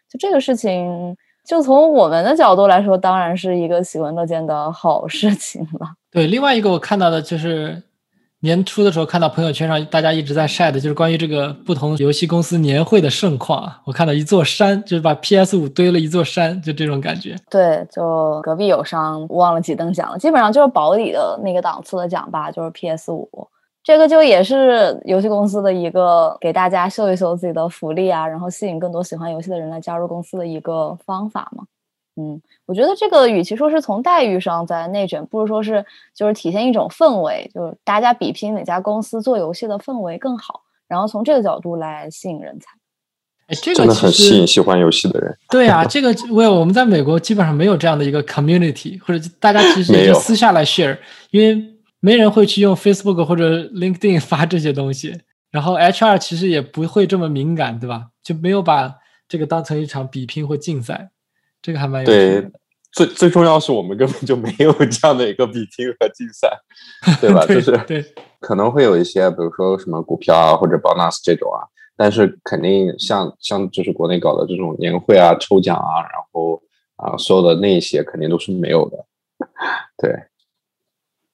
[0.10, 5.95] 就这个事情，就从我们的角度来说，当然是一个喜闻乐见的好事情了。
[6.10, 7.84] 对，另外一个我看到的就是
[8.41, 13.81] 年初的时候看到朋友圈上大家一直在晒的，就是关于这个不同游戏公司年会的盛况啊。
[13.85, 17.35] 我看到一座山，就是把 PS 五堆了一座山，就这种感觉。
[17.49, 23.29] 对，就隔壁友商忘了几等奖了，基本上就是保底的那个档次的奖吧，就是 PS 五。
[23.83, 31.65] 这个就也是游戏公司的一个给大家秀一秀自己的福利啊，然后吸引更多喜欢游戏的人来加入公司的一个方法嘛。
[32.20, 42.72] 嗯，我觉得这个与其说是从待遇上在内卷，不如说是就是体现一种氛围，就是大家比拼哪家公司做游戏的氛围更好，然后从这个角度来吸引人才。
[43.47, 45.38] 哎，这个真的很吸引喜欢游戏的人。
[45.49, 50.97] 对啊，这个我我们在美国基本上没有这样的一个 community，或者大家其实就私下来 share，
[51.32, 51.76] 因为。
[52.01, 55.20] 没人会去用 Facebook 或者 LinkedIn 发这些东西，
[55.51, 58.05] 然后 HR 其实也不会这么敏感，对吧？
[58.24, 58.95] 就没有把
[59.28, 61.09] 这个当成一场比拼或竞赛，
[61.62, 62.51] 这个还蛮有趣的。
[62.91, 66.49] 最最重要是我们根本就没有这样的一个比拼和竞赛，
[67.22, 67.45] 对吧？
[67.47, 68.03] 就是对，
[68.39, 71.62] 可能会有一些，比如说什么股票啊或者 bonus 这种啊，
[71.95, 76.60] 但是肯定像像就是国内搞的这种年会啊、抽奖啊，然后
[76.95, 79.05] 啊所有的那些肯定都是没有的，
[79.97, 80.12] 对。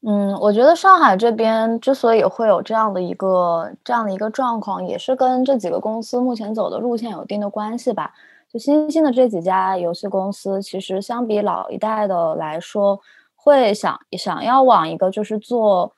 [0.08, 8.14] 嗯，我觉得上海这边之所以会有这样的一个这样的一个状况，也是跟这几个公司目前走的路线有一定的关系吧。
[8.58, 13.00] 新兴的这几家游戏公司，其实相比老一代的来说，
[13.36, 15.94] 会想想要往一个就是做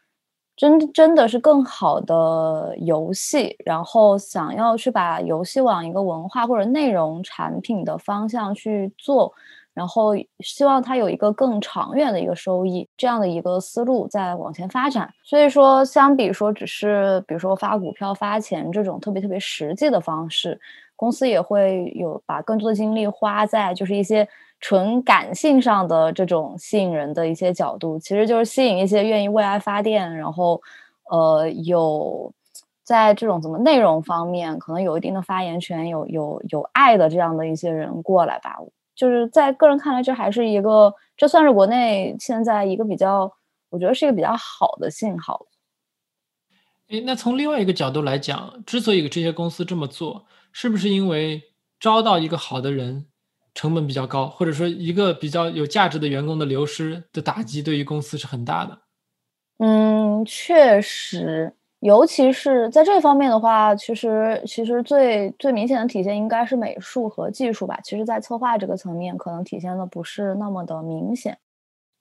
[0.56, 9.34] 真真的是更好的游戏，然后想要去把游戏往一个文化或者内容产品的方向去做。
[9.74, 15.14] 然后希望它有一个更长远的一个收益，这样的一个思路在往前发展。
[15.24, 20.60] 所以说，相比说只是比如说发股票发钱这种特别特别实际的方式，
[20.98, 24.28] 公司也会有把更多的精力花在就是一些
[24.60, 30.62] 纯感性上的这种吸引人的一些角度，其实就是吸引一些愿意为爱发电，然后
[31.10, 32.34] 呃有
[32.84, 38.58] 在这种怎么内容方面可能有一定的发言权、有有有爱的这样的一些人过来吧。
[38.96, 43.32] 就是在个人看来，这还是一个，这算是国内现在一个比较，
[43.70, 45.46] 我觉得是一个比较好的信号。
[46.88, 50.26] 诶，那从另外一个角度来讲，之所以这些公司这么做，
[50.60, 51.44] 是不是因为
[51.80, 53.06] 招到一个好的人
[53.54, 58.80] 成本比较高，或者说一个比较有价值的员工的流失的打击对于公司是很大的？
[59.60, 61.54] 嗯，确实。
[61.82, 67.80] 尤其是在这方面的话，其实其实最最明显的体现应该是美术和技术吧。
[67.84, 71.38] 其实，在策划这个层面，可能体现的不是那么的明显。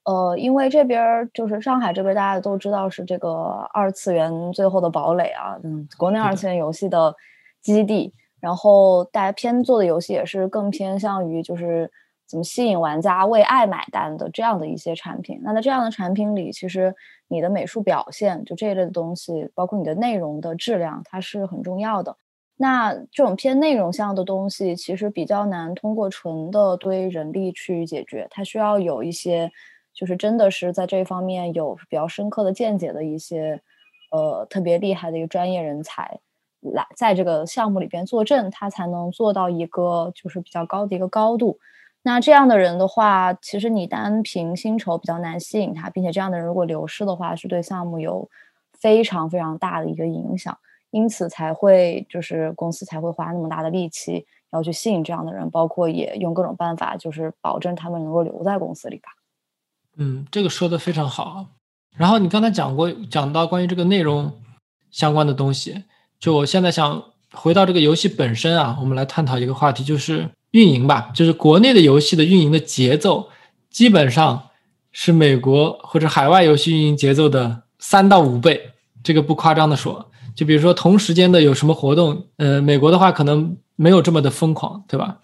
[0.05, 7.15] 呃，因为这边就是上海这边，大家都知道是这个二次元最后的堡垒啊，嗯，国内二次元游戏的
[7.61, 8.15] 基地。
[8.41, 11.91] 然后大家偏做的游戏也是更偏向于就是
[12.27, 15.41] 怎么吸引玩家为爱买单的这样的一些产品。
[15.43, 16.95] 那在这样的产品里，其实。
[17.29, 22.17] 你的美术表现，就这一类的东西，包括你的内容的质量，它是很重要的。
[22.57, 29.51] 那这种偏内容向的东西，其实比较难通过纯的堆人力去解决，它需要有一些，
[29.93, 33.61] 就是真的是在这方面有比较深刻的见解的一些，
[34.13, 36.21] 呃，特别厉害的一个专业人才
[36.73, 41.59] 来在这个项目里边坐镇，他才能做到一个就是比较高的一个高度。
[42.03, 48.29] 那这样的人的话，其实你单凭薪酬比较难吸引他，并且这样的人如果流失的话，是对项目有
[48.73, 50.57] 非常非常大的一个影响，
[50.91, 59.09] 因此才会就是公司才会花那么大的力气要去吸引这样的人，包括也用各种办法，就是保证他们能够留在公司里吧。
[59.97, 61.47] 嗯，这个说的非常好。
[61.97, 64.31] 然后你刚才讲过讲到关于这个内容
[64.91, 65.85] 相关的东西，
[66.19, 67.03] 就我现在想
[67.33, 70.31] 回到这个游戏本身啊，我们来探讨一个话题，就是。
[70.53, 73.29] 运营吧，就是国内的游戏的运营的节奏，
[73.69, 74.49] 基本上
[74.91, 78.71] 是美国或者海外游戏运营节奏的三到五倍，
[79.03, 80.11] 这个不夸张的说。
[80.35, 85.19] 就比如说同时间的有什么活动，呃，美国的话可能没有这么的疯狂，对吧？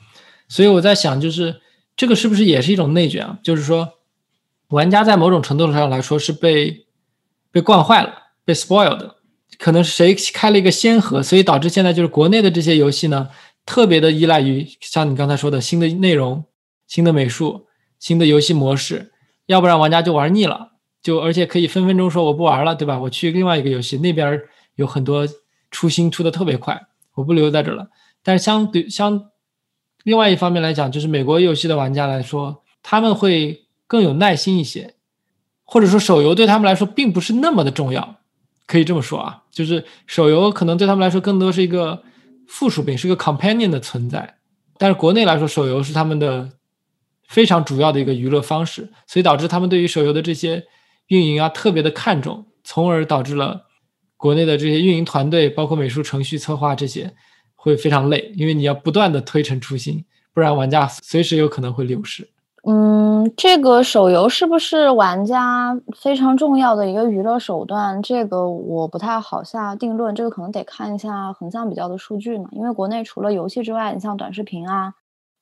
[0.49, 1.63] 所以我在想，就是
[1.97, 3.39] 这个是不是也是一种内卷啊？
[3.43, 3.89] 就是说，
[4.69, 6.85] 玩家在某种程度上来说是被
[7.51, 8.13] 被惯坏了，
[8.45, 9.13] 被 spoiled，
[9.63, 13.29] 可能是谁开了一个先河，所以导致现在就是国内的这些游戏呢。
[13.65, 16.45] 特别的依赖于像你刚才说的新的内容、
[16.89, 17.69] 新的美术、
[18.01, 19.13] 新的游戏模式，
[19.47, 22.99] 要不然玩家就玩腻了，就而且可以分分钟说我不玩了，对吧？
[22.99, 24.41] 我去另外一个游戏，那边
[24.75, 25.29] 有很多
[25.71, 27.87] 出新出的特别快，我不留在这了。
[28.25, 29.29] 但是相对相
[30.03, 34.97] 另外一方面来讲，就是美国游戏的玩家来说，他们会更有耐心一些，
[35.63, 38.17] 或者说手游对他们来说并不是那么的重要，
[38.73, 42.03] 可以这么说啊，就是手游可能对他们来说更多是一个。
[42.49, 44.35] 附属品是个 companion 的存在，
[44.77, 46.53] 但是国内来说，手游是他们的
[47.27, 50.67] 非常主要的一个娱乐方式，所以导致他们对于手游的这些
[51.07, 53.69] 运营啊特别的看重，从而导致了
[54.19, 57.15] 国内的这些运营团队，包括美术、程序、策划这些
[57.55, 60.05] 会非常累，因为你要不断的推陈出新，
[60.35, 62.29] 不然玩家随时有可能会流失。
[62.65, 68.01] 嗯，这个手游是不是玩家非常重要的一个娱乐手段？
[68.03, 72.49] 这个我不太好下定论，这个可能得看一下横向比较的数据嘛。
[72.53, 74.95] 因为国内除了游戏之外，你像短视频啊。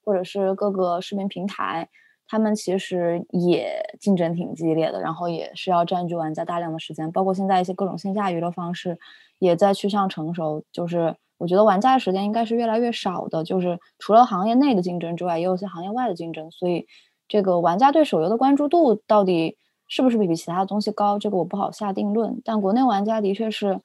[0.02, 1.88] 或者是各个视频平台，
[2.26, 7.12] 他们其实也竞争挺激烈的，然后也是要占据玩家大量的时间。
[7.12, 8.98] 包括现在一些各种线下娱乐方式
[9.38, 10.64] 也在趋向成熟。
[10.72, 13.44] 就是我觉得玩家的时间应该是越来越少的。
[13.44, 16.50] 就是除了行业内的竞争之外，也有些行业外的竞争。
[16.50, 16.86] 所以
[17.30, 19.56] 这个玩家对手游的关注度到底
[19.88, 22.42] 是不是比比其他的东西高，这个我不好下定论。
[22.44, 23.80] 但国内玩家的确是。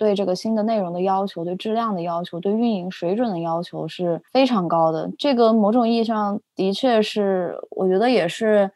[0.00, 5.10] 对这个新的内容的要求，对质量的要求，对运营水准的要求是非常高的。
[5.18, 8.70] 这个某种意义上的确是，我觉得也是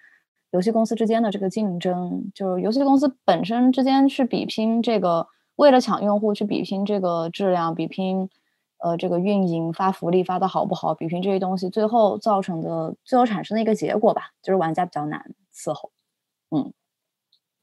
[0.51, 8.29] 游戏公司之间的这个竞争，就是游戏公司本身之间去比拼这个，为了抢用户去比拼这个质量，比拼
[8.83, 15.91] 呃这个运营发福利发的好不好，比拼这些东西，最后造成的最后产生的一个结果吧，就是玩家比较难伺候，
[16.51, 16.73] 嗯。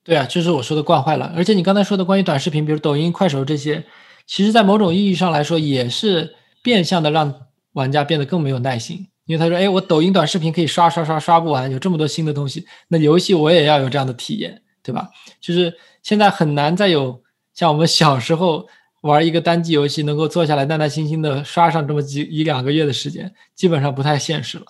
[0.02, 1.32] 对啊，就是我说的惯坏了。
[1.36, 3.86] 而且你刚才说的关于短视频，比如抖音、快手这些，
[4.26, 9.08] 其实，在某种意义上来说，也是变相的让玩家变得更没有耐心。
[9.26, 15.10] 因为他说：“哎，我抖音短视频可以刷刷刷刷不完，有这么多新的东西，那游戏我也要有这样的体验，对吧？”
[15.40, 17.22] 就是现在很难再有
[17.54, 18.66] 像我们小时候
[19.02, 24.66] 玩一个单机游戏，能够坐下来耐耐心心的刷上这么几一两个月的时间，基本上不太现实了。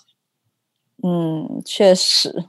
[1.04, 2.46] 嗯，确实。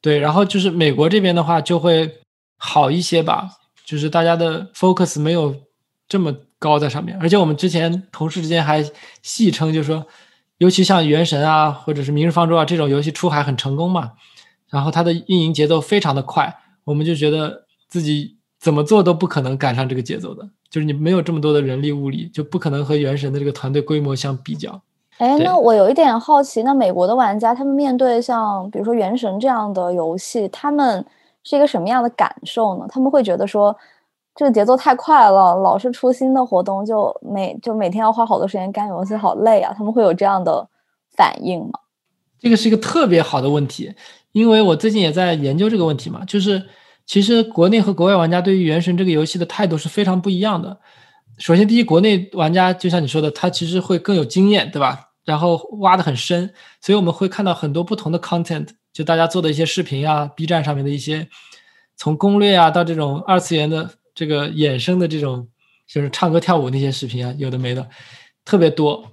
[0.00, 2.20] 对，然后就是美国这边的话就会
[2.56, 3.50] 好一些吧，
[3.84, 5.54] 就是大家的 focus 没有
[6.08, 8.84] 这么高在上面，而且我们之前同事之间还
[9.20, 10.06] 戏称，就是说，
[10.58, 14.12] 尤其像《原神》啊，或者是《明日方舟》啊这种游戏出海很成功嘛，
[14.70, 24.80] 然后它的运营节奏非常的快，我们就觉得自己怎么做都不可能赶上这个节奏的，就是你没有这么多的人力物力，就不可能和《原神》的这个团队规模相比较。
[25.18, 31.04] 哎，那我有一点好奇，那美国的玩家他们面对像比如说《原神》这样的游戏，他们
[31.42, 32.86] 是一个什么样的感受呢？
[32.88, 33.74] 他们会觉得说
[34.34, 39.72] 这个节奏太快了，老是出新的活动，就每就每天要花好多时间干游戏，好累啊！
[39.74, 40.68] 他们会有这样的
[41.16, 41.80] 反应吗？
[42.38, 43.94] 这个是一个特别好的问题，
[44.32, 46.22] 因为我最近也在研究这个问题嘛。
[46.26, 46.62] 就是
[47.06, 50.78] 其实国内和国外玩家对于《原神》这个游戏的态度是非常不一样的。
[51.38, 55.10] 首先，第一，国内玩家就像你说的，他其实会更有经验，对吧？
[55.24, 61.28] 然后挖的很深，所以我们会看到很多不同的 content，就大家做的一些视频啊，B 站上面的一些，
[61.96, 65.48] 从攻略啊到这种二次元的这个衍生的这种，
[65.86, 67.88] 就是唱歌跳舞那些视频啊，有的没的，
[68.44, 69.04] 特别多。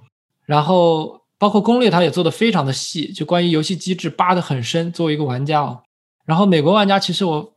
[0.46, 4.90] 然后包括攻略，它也做的非常的细，就关于游戏机制扒的很深。
[4.92, 5.82] 作为一个玩家哦，
[6.24, 7.53] 然后美国玩家其实我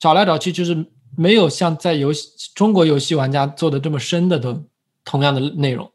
[0.00, 0.86] 找来找去就是
[1.16, 4.64] 没有像在游戏中国游戏玩家做的这么深的都
[5.04, 5.92] 同样的内容。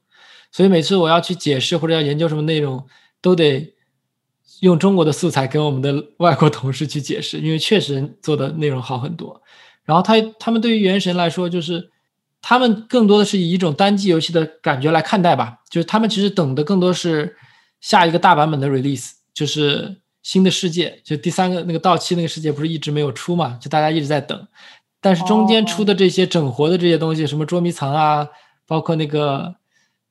[0.52, 2.86] 所以每次我要去解释或者要研究什么内容，
[3.20, 3.74] 都得
[4.62, 9.42] 用中国的素材跟我们的外国同事去解释，因为确实做的内容好很多。
[9.84, 11.92] 然后他他们对于《原神》来说，就是
[12.42, 17.36] 他们更多的是以一种单机游戏的感觉来看待吧，就是他们其实等的更多是
[17.82, 24.48] 下一个大版本的 release，就是新的世界，就第三个那个到期那个世界不是一直没有出嘛，就大家一直在等。
[25.00, 28.28] 但是中间出的这些整活的这些东西，什么捉迷藏啊，
[28.66, 29.56] 包括那个。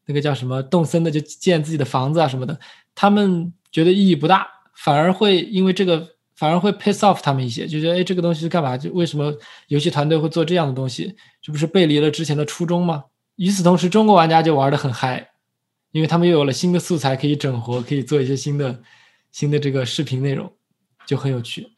[0.06, 2.60] 那个叫什么动森的，就建自己的房子啊什么的，
[2.94, 4.46] 他们觉得意义不大，
[4.76, 6.06] 反而会因为这个，
[6.36, 8.76] 反而会 piss off 他们一些，就觉得哎，这个东西是干嘛？
[8.76, 9.32] 就为什么
[9.68, 11.16] 游戏团队会做这样的东西？
[11.40, 13.04] 这不是背离了之前的初衷吗？
[13.36, 15.30] 与此同时，中国玩家就玩的很嗨，
[15.92, 18.78] 因为他们又有了新的素材可以整活，可以做一些新的
[19.34, 20.50] 新的这个视频内容，
[21.04, 21.68] 就很有趣。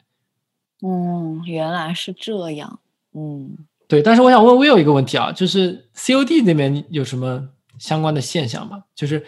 [0.81, 2.79] 嗯，原来是这样。
[3.13, 3.57] 嗯，
[3.89, 4.01] 对。
[4.01, 7.49] 但是我想问 Will 一个问题啊，就是 COD 那边有什么？
[7.79, 9.23] 相关的现象吗，就是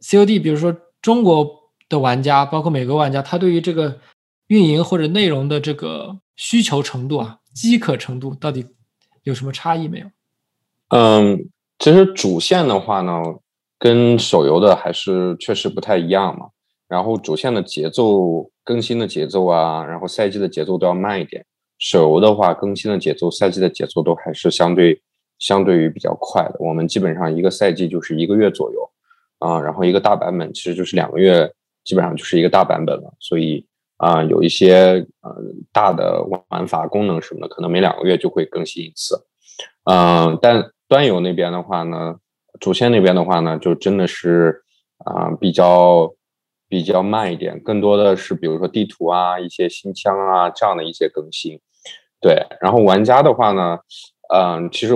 [0.00, 4.00] COD，比如说中国的玩家，包括美国玩家，他对于这个
[4.48, 8.66] 运营或者内容的这个需求程度啊，饥渴程度到底
[9.22, 10.10] 有什么差异没有？
[10.88, 13.22] 嗯，其实主线的话呢，
[13.78, 16.48] 跟手游的还是确实不太一样嘛。
[16.92, 21.44] 然后主线的节奏、更新的节奏啊，然后赛季的节奏都要慢一点。
[21.78, 25.00] 手游的话，更新的节奏、赛季的节奏都还是相对。
[25.38, 28.90] 相对于比较快的，我们基本上一个赛季就是一个月左右，
[29.40, 33.12] 啊，然后一个大版本其实就是两个月，基本上就是一个大版本了。
[33.18, 33.66] 所以
[33.96, 35.34] 啊，有一些呃
[35.72, 39.16] 大的玩法功能什么的，可能每两个月就会更新一次。
[39.90, 42.14] 嗯，但端游那边的话呢，
[42.60, 44.62] 主线那边的话呢，就真的是
[44.98, 46.08] 啊比较
[46.72, 51.60] 比较慢一点，更多的是比如说地图啊、一些新枪啊这样的一些更新。
[52.18, 53.78] 对，然后玩家的话呢，
[54.34, 54.94] 嗯，其实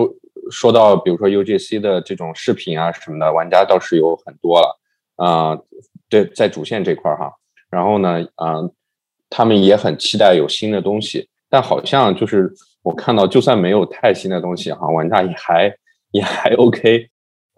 [0.50, 4.80] 说到比如说 UGC 的这种视频啊什么的，玩家倒是有很多了。
[5.16, 5.58] 啊，
[6.08, 7.30] 对，在主线这块儿哈，
[7.68, 8.72] 然后呢，嗯，
[9.28, 12.50] 他们也很期待有新的东西，但好像就是
[12.82, 15.76] 我看到，就算没有太新的东西哈，玩家也还
[16.12, 17.10] 也还 OK。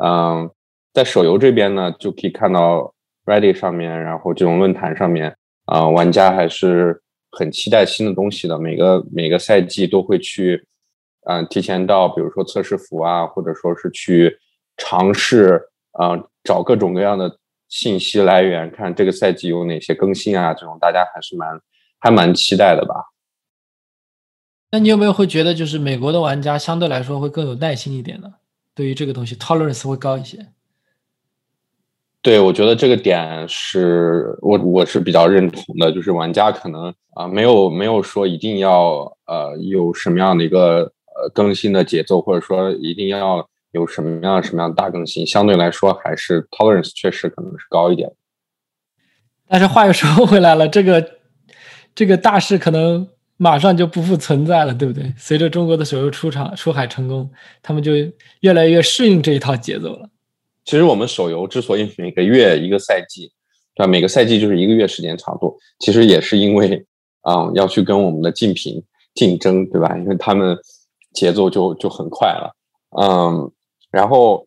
[0.02, 0.50] 嗯，
[0.92, 2.92] 在手游这边呢，就可以看到
[3.28, 8.58] Reddit 上面，然后这种论坛上面，啊，玩家还是很期待新的东西的。
[8.58, 10.66] 每个每个赛季都会去，
[11.26, 14.38] 嗯，提前到，比如说测试服啊，或者说是去
[14.78, 15.60] 尝试，
[15.92, 17.38] 啊，找各种各样的。
[17.68, 20.54] 信息来源看这个赛季有哪些更新啊？
[20.54, 21.60] 这种大家还是蛮
[21.98, 22.94] 还蛮期待的吧？
[24.70, 28.32] 那你有没有会觉得，就是美国的玩家相对来说会更有耐心一点呢？
[28.74, 30.38] 对于这个东西，tolerance 会高一些。
[32.28, 40.80] 对，我觉得这个点是我我是比较认同的，就是玩家可能啊没有没有说一定要呃有什么样的一个
[41.16, 43.48] 呃更新的节奏，或者说一定要。
[43.72, 48.10] 有什么样什么样大更新，相对来说还是 tolerance 确实可能是高一点。
[49.46, 51.06] 但是话又说回来了，这个
[51.94, 53.06] 这个大势可能
[53.36, 55.12] 马上就不复存在了，对不对？
[55.18, 57.30] 随着中国的手游出场出海成功，
[57.62, 57.92] 他们就
[58.40, 60.08] 越来越适应这一套节奏了。
[60.68, 63.32] 其实我们手游之所以每个月一个赛季，
[63.74, 63.86] 对吧？
[63.86, 66.84] 每个赛季就是一个月时间长度，其实也是因为
[67.22, 69.96] 啊要去跟我们的竞品竞争，对吧？
[69.96, 70.54] 因为他们
[71.14, 72.54] 节奏就就很快了，
[73.00, 73.50] 嗯。
[73.90, 74.46] 然后，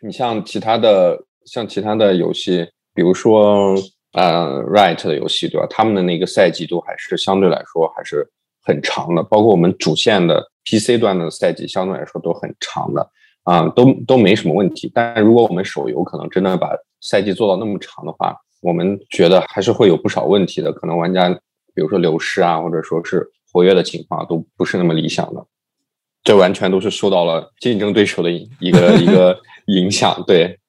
[0.00, 3.74] 你像其他的，像其他的游戏，比如说
[4.12, 5.66] 呃，Right 的游戏，对吧？
[5.68, 8.26] 他们的那个赛季都还是相对来说还是
[8.62, 13.06] 很长的，包括我们主线的 PC 端的赛季，相对来说都很长的，
[13.44, 14.90] 啊，都都没什么问题。
[14.94, 16.68] 但如果我们手游可能真的把
[17.00, 21.28] 赛季做到那么长的话，我们觉得还是会有不少问题的，可能玩家
[21.74, 25.44] 比如说流失啊，或者说是活跃的情况都不是那么理想的。
[26.24, 29.36] 这完全都是受到了竞争对手的一个一个
[29.66, 30.22] 影响。
[30.24, 30.60] 对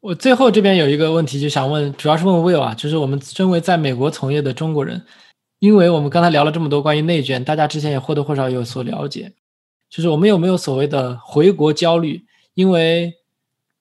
[0.00, 5.02] 我最后这边有一个问题，就想问，主要是问 Will 啊，就是我们身为在美国从业的中国人，
[5.58, 9.32] 因为我们刚才聊了这么多关于内卷，大家之前也或多或少有所了解，
[9.92, 12.24] 就是我们有没有所谓的回国焦虑？
[12.54, 13.12] 因为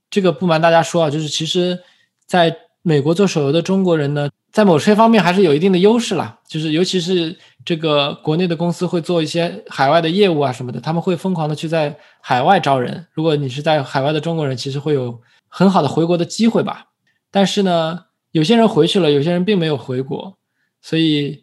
[0.09, 1.80] 这个不瞒大家说啊，就是其实
[2.26, 4.30] 在美国做手游的中国人呢。
[4.51, 13.07] 在某些方面还是有一定的优势啦，就是尤其是这个国内的公司会做一些海外的业务啊什么的，他们会疯狂的去在海外招人。
[13.14, 16.88] 如果你是在海外的中国人，其实会有很好的回国的机会吧。
[17.32, 20.38] 但是呢，有些人回去了，有些人并没有回国，
[20.82, 21.41] 所以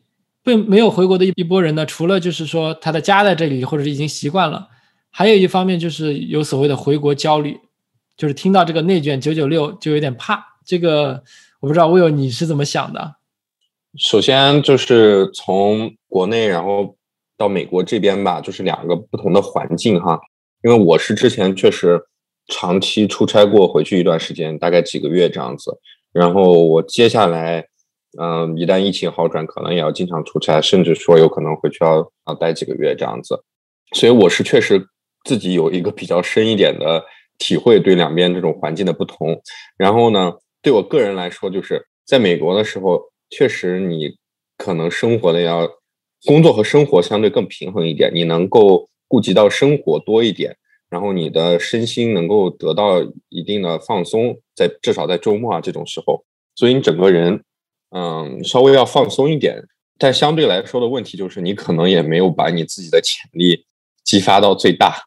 [0.48, 4.66] 并没有回国的一一波人呢，除了就是说他的家在这里或者是已经习惯了，
[5.10, 7.58] 还有一方面就是有所谓的回国焦虑，
[8.16, 11.22] 就是听到这个内卷九九六就有点怕这个。
[11.60, 13.16] 我不知道，我有你是怎么想的？
[13.98, 16.96] 首先就是从国内，然后
[17.36, 20.20] 到美国这边吧，就是两个不同的环境哈。
[20.62, 22.00] 因为我是之前确实
[22.46, 25.76] 长期出差过，回去一段时间，大概几个月这样子。
[26.12, 27.66] 然后我接下来，
[28.16, 33.42] 嗯，一旦疫情好转，可能也要经常出差，甚至说有可能回去要要待几个月这样子。
[33.94, 34.86] 所以我是确实
[35.24, 37.04] 自己有一个比较深一点的
[37.38, 39.40] 体会，对两边这种环境的不同。
[39.76, 40.34] 然后呢？
[40.60, 43.00] 对我个人来说，就是在美国的时候，
[43.30, 44.16] 确实你
[44.56, 45.68] 可能生活的要
[46.26, 50.56] 工作和生活相对更平衡一点，你能够顾及到生活多一点，
[50.90, 56.24] 然后你的身心能够得到一定的放松，在至少在周末啊这种时候，
[56.56, 57.44] 所以你整个人
[57.90, 59.62] 嗯稍微要放松一点。
[60.00, 63.66] 但相对来说的问题就是，你可能也没有把你自己的潜力
[64.04, 65.02] 激发到最大。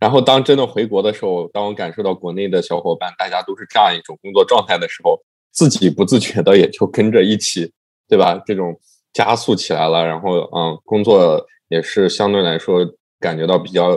[0.00, 5.20] 然后，当真的回国的时候，当我感受到国内的小伙伴大家都是这样一种工作状态的时候，
[5.52, 7.70] 自己不自觉的也就跟着一起，
[8.08, 8.42] 对吧？
[8.46, 8.78] 这种
[9.12, 10.06] 加速起来了。
[10.06, 12.80] 然后，嗯，工作也是相对来说
[13.20, 13.90] 感觉到比较，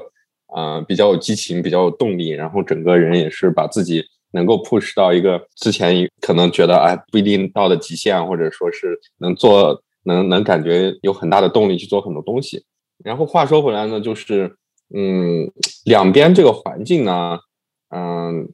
[0.55, 2.29] 嗯，比较有激情，比较有动力。
[2.29, 12.65] 然后，整个人也是把自己能够 push 到一个之前可能觉得哎不一定到的极限，或者说是能做，能能感觉有很大的动力去做很多东西。
[13.03, 14.57] 然后话说回来呢，就是。
[14.95, 15.51] 嗯，
[15.83, 17.37] 两边这个环境呢，
[17.93, 18.47] 嗯，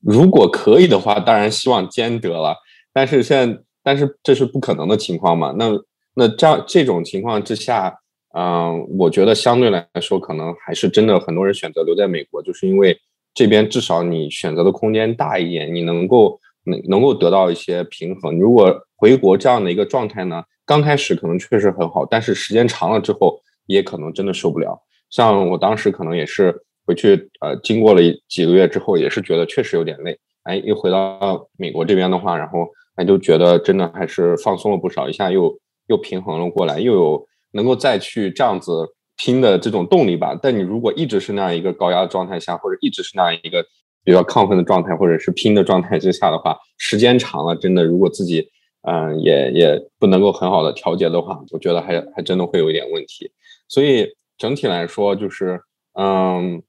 [0.00, 2.56] 如果可以的话，当然希望兼得了。
[2.94, 5.54] 但是现在，但是这是不可能的情况嘛？
[5.58, 5.70] 那
[6.14, 7.94] 那这样这种情况之下，
[8.34, 12.98] 嗯，我觉得相对来说，可能还是真的很多人选择留在美国，就是因为
[13.36, 18.38] 这边至少你选择的空间大一点，你能够能能够得到一些平衡。
[18.38, 24.80] 如果回国这样的一个状态呢，刚开始可能确实很好，但是时间长了之后，也可能真的受不了。
[25.10, 35.54] 像我当时可能也是回去，呃，经过了几个月之后，也是觉得确实有点累哎，又回到美国这边的话，然后哎就觉得真的还是放松了不少，一下又
[35.88, 38.72] 又平衡了过来，又有能够再去这样子
[39.16, 40.38] 拼的这种动力吧。
[40.40, 43.64] 但你如果一直是那样一个高压状态下，或者一直是那样一个
[44.04, 48.48] 比较亢奋的状态，或者是拼的状态之下的话，时间长了，真的如果自己
[48.82, 53.30] 嗯也也不能够很好的调节的话，我觉得还还真的会有一点问题。
[53.68, 55.60] 所以整体来说，就是
[55.94, 56.62] 嗯，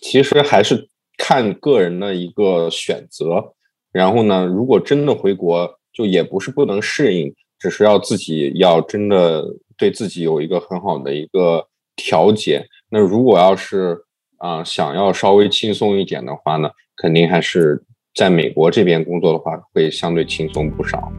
[0.00, 0.88] 其实还是。
[1.16, 3.54] 看个人的一个选择，
[3.92, 9.44] 然后呢，如果真的回国，就也不是不能适应，只是要自己要真的
[9.76, 11.66] 对自己有一个很好的一个
[11.96, 12.66] 调节。
[12.90, 14.04] 那如果要是
[14.38, 21.12] 啊想要稍微轻松一点的话呢，肯定还是在美国这边工作的话，会相对轻松不少。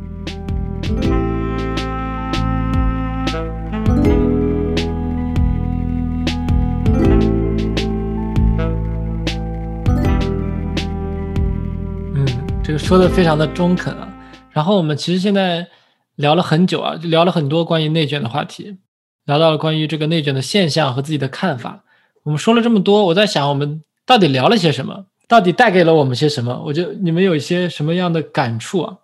[12.63, 14.11] 这个说的非常的中肯啊，
[14.49, 15.67] 然后我们其实现在
[16.15, 18.77] 聊了很久啊，就聊了很多关于内卷的话题，
[19.25, 21.83] 聊到了关于这个内卷的现象和自己的看法。
[22.23, 26.63] 我们说了这么多，我在想我们到底聊了些什么，到底带给了我们些什么？
[26.65, 28.97] 我就你们有一些什么样的感触啊？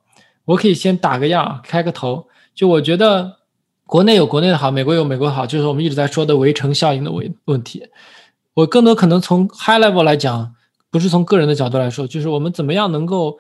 [0.46, 2.28] 我可以先打个样，开个头。
[2.56, 3.38] 就我觉得
[3.86, 7.88] 国内有国内的好，美国有美国好，就是我们一直在说的围城效应的问问题。
[8.54, 10.54] 我更多可能从 high level 来讲，
[10.90, 13.38] 不是从个人的角度来说，就是我们怎么样能够。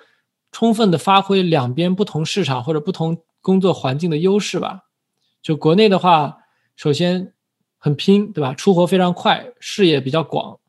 [0.53, 4.83] 充分的发挥两边不同市场或者不同工作环境的优势吧。
[5.41, 6.37] 就国内的话，
[6.75, 7.33] 首先
[7.77, 8.53] 很拼，对吧？
[8.53, 10.59] 出活非常快，视野比较广，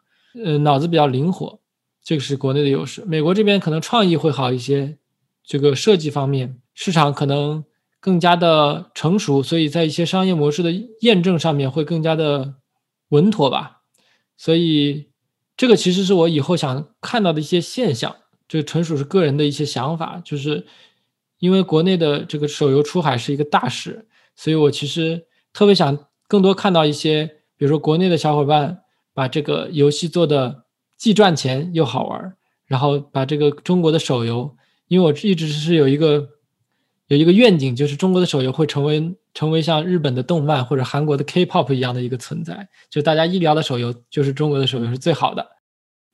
[0.42, 1.60] 呃，脑子比较灵活，
[2.02, 3.04] 这个是国内的优势。
[3.04, 4.98] 美国这边可能创意会好一些，
[5.44, 7.64] 这个设计方面市场可能
[8.00, 12.54] 更加的成熟，所以在一些商业模式的验证上面会更加的
[13.10, 13.82] 稳妥吧。
[14.36, 15.10] 所以
[15.56, 18.16] 这个其实是我以后想看到的一些现象。
[18.48, 20.66] 这纯属是个人的一些想法，就是
[21.42, 27.26] 因为国内的这个手游出海是一个大事，所以我其实特别想更多看到一些，
[27.56, 28.82] 比如说国内的小伙伴
[29.12, 30.66] 把这个游戏做的
[30.96, 32.36] 既赚钱又好玩，
[32.66, 36.28] 然后把这个中国的手游，因为我一直是有一个
[37.08, 45.44] 有一个愿景，就是中国的手游会成为成为像日本的动漫或者韩国的 K-pop 一样的一个存在，就大家一聊的手游就是中国的手游是最好的，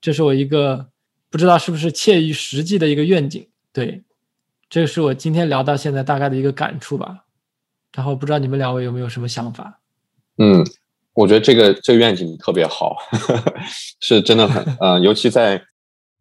[0.01, 0.89] 这是我一个。
[1.31, 3.47] 不知道是不是切于实际的一个愿景？
[3.71, 4.03] 对，
[4.69, 7.25] 这是我今天聊到现在大概的一个感触吧。
[7.95, 9.81] 然后不知道你们两位有没有什么想法？
[10.37, 10.65] 嗯，
[11.15, 12.97] 我觉得这个这个愿景特别好，
[14.01, 15.61] 是真的很 呃，尤其在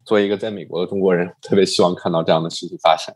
[0.04, 3.14] 作为一个在美国的中国人，特别希望看到这样的事情发生，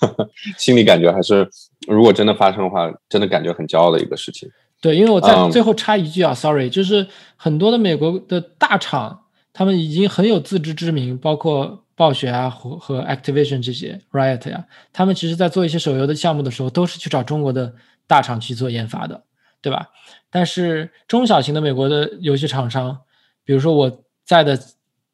[0.56, 1.46] 心里感觉还是
[1.86, 4.50] 如果真的发生的话，真的感觉很骄傲的一个事情。
[4.80, 7.06] 对，因为我在最后插一句啊，sorry，就是
[7.36, 9.24] 很多的美国的大厂。
[9.52, 17.74] 他们已经很有自知之明，包括暴雪啊和和 Activision 这些 Riot 呀，他们其实在做一些手游的项目的时候，都是去找中国的
[18.06, 19.24] 大厂去做研发的，
[19.60, 19.88] 对吧？
[20.30, 22.96] 但是中小型的美国的游戏厂商，
[23.44, 24.58] 比如说我在的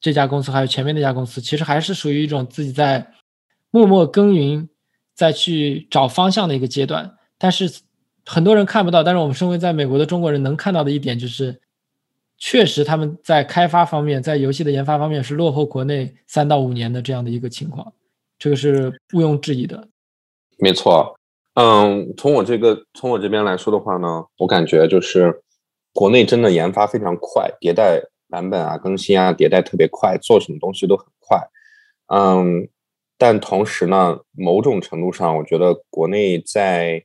[0.01, 3.14] 这家公司，还有前面那家公司，其实还是属于一种自己在
[3.70, 4.68] 默默耕耘，
[5.14, 7.16] 再去找方向的一个阶段。
[7.39, 7.80] 但是
[8.26, 11.61] 很多人看不到，但是我们身为在美国的中国人能看到的一点就是。
[12.39, 17.93] 确实，他们在开发方面，在游戏的研发方面是落后国内三到五年的这样的一个情况，
[18.39, 19.89] 这个是毋庸置疑的。
[20.59, 21.18] 没错，
[21.55, 25.43] 嗯，从我这个从我这边来说的话呢，我感觉就是
[25.93, 31.39] 国内真的研发非常快，迭代版本啊、更新啊、迭代特别快，做什么东西都很快。
[32.14, 32.68] 嗯，
[33.16, 37.03] 但同时呢，某种程度上，我觉得国内在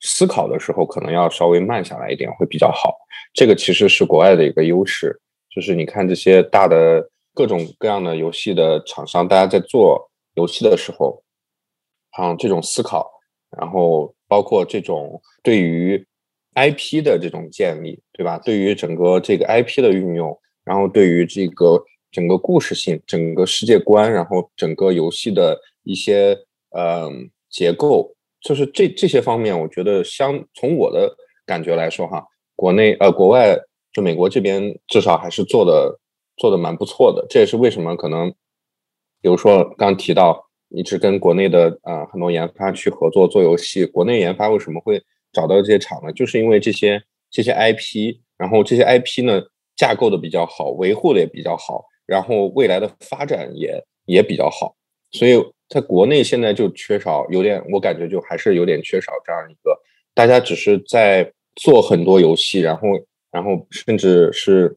[0.00, 2.96] 思考的时候可能要稍微慢下来一点，会比较好。
[3.34, 5.20] 这个其实是国外的一个优势，
[5.50, 11.22] 就是你看这些大的各种各样的游戏的厂商，大家在做游戏的时候，
[12.18, 13.10] 嗯，这种思考，
[13.58, 16.06] 然后包括这种对于
[16.54, 18.38] IP 的这种建立，对吧？
[18.38, 26.36] 对于整个这个 IP 的运用，然后对于这个整个故事性、整个世界观，然后整个游戏的一些
[26.76, 31.14] 嗯结构，就是这这些方面，我觉得相从我的
[31.46, 32.24] 感觉来说，哈。
[32.56, 33.56] 国内呃，国外
[33.92, 36.00] 就美国这边至少还是做的
[36.36, 38.30] 做的蛮不错的，这也是为什么可能，
[39.22, 45.00] 比如说刚提到一直跟国内的呃很多研发去合作做游戏，国内研发为什么会
[45.32, 46.12] 找到这些厂呢？
[46.12, 49.40] 就是因为这些这些 IP，然后这些 IP 呢
[49.76, 54.74] 架构的比较好，维护的也比较好，然后未来的发展也也比较好，
[55.12, 59.78] 所以在国内现在就缺少有点，我感觉就还是有点缺少这样一个，
[60.14, 61.32] 大家只是在。
[61.60, 62.82] 做很多游戏，然后，
[63.32, 64.76] 然后甚至是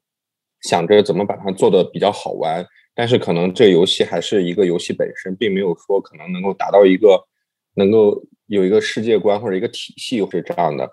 [0.62, 2.66] 想着怎么把它做的比较好玩，
[2.96, 7.24] 但是可能这游戏还是一个游戏本身，并没有说可能能够达到一个
[7.76, 10.90] 能够有一个世界观或者一个体系是这样的。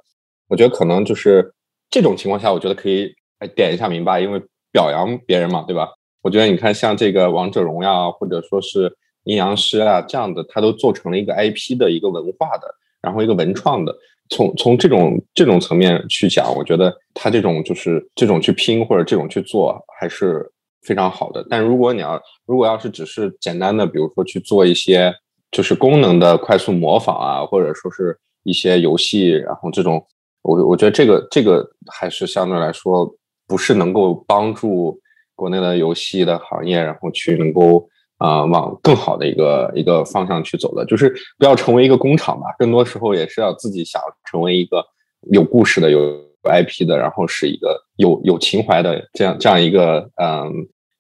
[0.49, 1.55] 我觉得可能就是
[1.89, 3.11] 这种情况下，我觉得可以
[3.57, 4.39] 点一下名吧，因为
[4.71, 5.89] 表扬别人嘛，对吧？
[6.21, 8.95] 我觉得你看像这个王者荣耀或者说是
[9.29, 12.67] 阴阳师啊这样的，它都做成了一个 IP 的一个文化的，
[13.03, 13.95] 然后一个文创的。
[14.31, 20.51] 从从这种这种层面去讲，我觉得他这种就是这种去拼或者这种去做还是
[20.83, 21.47] 非常好的。
[21.51, 25.15] 但如果你要如果要是只是简单的，比如说去做一些
[25.51, 30.03] 就是功能的快速模仿啊，或者说是一些游戏，然后这种
[30.41, 33.15] 我我觉得这个这个还是相对来说
[33.47, 34.99] 不是能够帮助
[35.35, 37.87] 国内的游戏的行业，然后去能够。
[38.19, 42.47] 啊，往更好的一个一个方向去走的，就是不要成为一个工厂吧。
[42.59, 44.85] 更多时候也是要自己想成为一个
[45.31, 45.99] 有故事的、有
[46.43, 50.53] IP 的，然后是一个有有情怀的这样这样一个嗯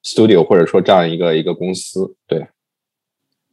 [0.04, 2.14] studio 或者说这样一个一个公司。
[2.28, 2.46] 对，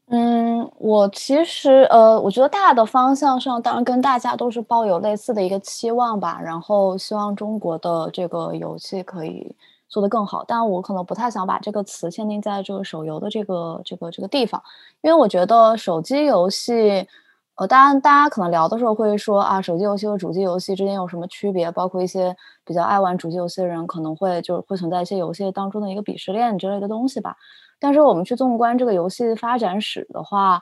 [0.09, 6.39] 嗯，我其实呃，我觉得大的方向上，当然跟大家都是抱有类似的一个期望吧。
[6.43, 9.55] 然后希望中国的这个游戏可以。
[9.95, 14.61] 做得更好，但我可能不太想把这个词限定在这个手游的这个这个这个地方，
[15.01, 17.07] 因为我觉得手机游戏，
[17.55, 21.71] 呃，当然大家可能聊的时候会说啊，手机游戏和主机游戏之间有什么区别？
[21.71, 22.35] 包括一些
[22.65, 27.37] 比较爱玩主机游戏的人可能会就是会存在一些游戏当中的一个鄙视链之类的东西吧。
[27.79, 30.61] 但是我们去纵观这个游戏发展史的话，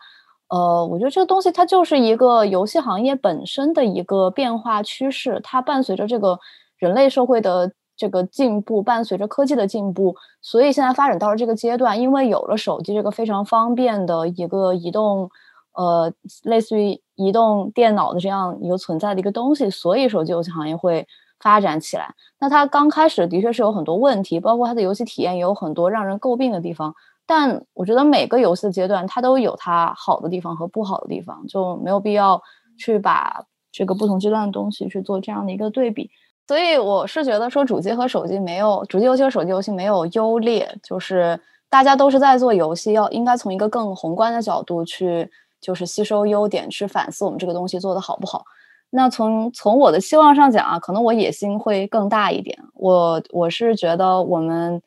[0.49, 6.37] 呃，我觉得这个东西它就是一个游戏行业本身的一个变化趋势，它伴随着这个
[6.77, 7.71] 人类社会的。
[7.95, 15.29] 这个进步伴随着科技的进步，所以现在发展到了这个阶段，因为有了手机这个非常方便的一个移动，
[15.73, 16.11] 呃，
[16.43, 21.07] 类似于移动电脑的这样一个存在的一个东西，所以手机游戏行业会
[21.39, 22.13] 发展起来。
[22.39, 26.95] 那它刚开始的确是有很多问题，包括它的游戏体验也有很多让人诟病的地方。
[27.25, 32.41] 但我觉得每个游戏阶段，它都有它好的地方和不好的地方，就没有必要
[32.77, 36.09] 去把这个不同阶段的东西去做这样的一个对比。
[36.47, 41.39] 所以我是觉得说主机和手机没有主机游戏和手机游戏没有优劣，就是
[41.69, 45.29] 大家都是在做游戏，要应该从一个更宏观的角度去，
[45.61, 48.43] 就是吸收优点，去反思我们这个东西做的好不好。
[48.89, 54.81] 那从从我的期望上讲啊，可能我野心会更大一点，我我是觉得我们。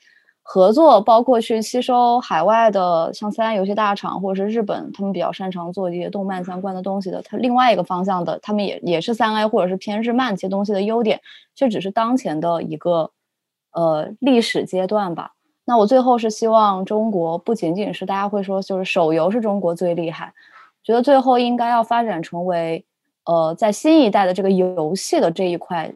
[0.48, 7.20] 合作包括去吸收海外的像三 A 游戏大厂，或者是日本，他们比较擅长做一些动漫相关的东西的。
[7.22, 11.20] 它另外一个方向的，他们也也是三 A 或者是偏日漫这些东西的优点，
[11.56, 13.10] 这只是当前的一个
[13.72, 15.32] 呃历史阶段吧。
[15.64, 20.32] 那我最后是希望中国不仅仅是大家会说就是手游是中国最厉害，
[20.84, 22.84] 觉得最后应该要发展成为
[23.24, 25.92] 呃在新一代的这个游戏的这一块。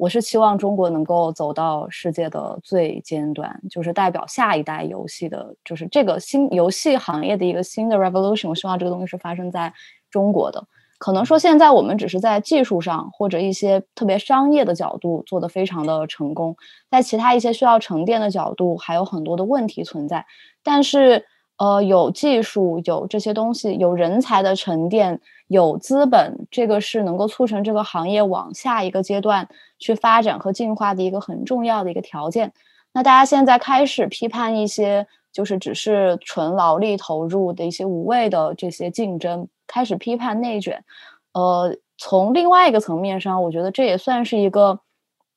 [0.00, 8.48] 我是期望中国能够走到世界的最尖端，就是代表下一代游戏的，就是这个新游戏行业的一个新的 revolution。
[8.48, 9.70] 我希望这个东西是发生在
[10.10, 10.66] 中国的。
[10.96, 16.56] 可能说现在我们只是在技术上或者一些特别商业的角度做得非常的成功，
[16.90, 20.24] 在其他一些需要沉淀的角度还有很多的问题存在。
[20.62, 21.26] 但是，
[21.60, 25.20] 呃，有技术，有这些东西，有人才的沉淀。
[25.50, 29.48] 有资本，这个是能够促成这个行业往下一个阶段
[29.80, 32.52] 去发展和进化的一个很重要的一个条件。
[32.92, 40.84] 那大家现在开始批判一些就是只是纯劳力投入的一些无谓的这些竞争，开始批判内卷。
[41.32, 44.78] 呃，从另外一个层面上，我觉得这也算是一个，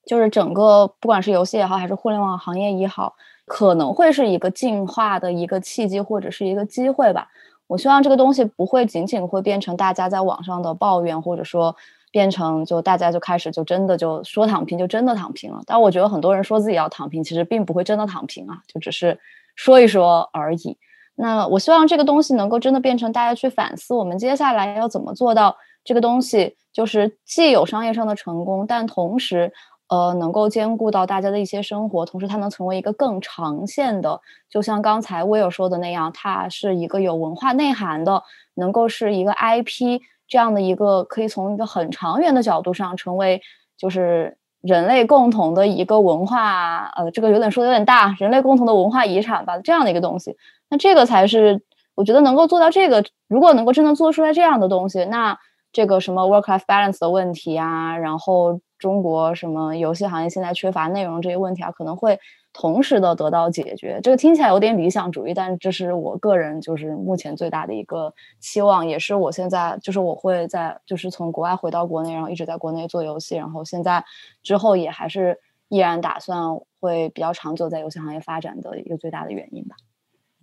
[0.06, 3.16] 就是整个不管是游戏也好，还是互联网行业也好，
[3.46, 7.28] 可能会是一个进化的一个契机或者是一个机会吧。
[7.68, 11.76] 我希望这个东西不会仅仅会变成大家在网上的抱怨，或者说
[12.12, 15.62] 变成就大家就开始就真的就说躺平就真的躺平了。
[15.66, 19.20] 但我觉得很多人说自己要躺平，其实并不会真的躺平啊，就只是
[19.56, 20.78] 说一说而已。
[21.16, 29.52] 那我希望这个东西能够真的变成大家去反思，我们接下来要怎么做到这个东西，就是既有商业上的成功，但同时。
[29.94, 34.20] 呃，能够兼顾到大家的一些生活，同时它能成为一个更长线的，
[34.50, 38.24] 就像刚才威尔说的那样，它是一个有文化内涵的，
[38.56, 43.40] 能够是一个 IP 这样的一个，可以从一个很长远的角度上成为，
[43.78, 50.36] 就是人类共同的一个文化，呃，这个有点说的有点大，人类共同的文化遗产吧，这样的一个东西，
[50.72, 51.62] 那这个才是
[51.94, 55.38] 我觉得能够做到这个，如果能够真的做出来这样的东西，那
[55.72, 58.60] 这个什么 work-life balance 的问题啊，然后。
[58.84, 62.20] 中国什么游戏行业现在缺乏内容这些问题啊，可能会
[62.52, 64.02] 同时的得到解决。
[64.04, 74.04] 这个听起来有点理想主义，但这是我个人就是目前最大的一个期望，也是我现在就是我会在就是从国外回到国内，然后一直在国内做游戏，然后现在
[74.44, 79.78] 之后也还是依然打算会比较长久在游戏行业发展的一个最大的原因吧。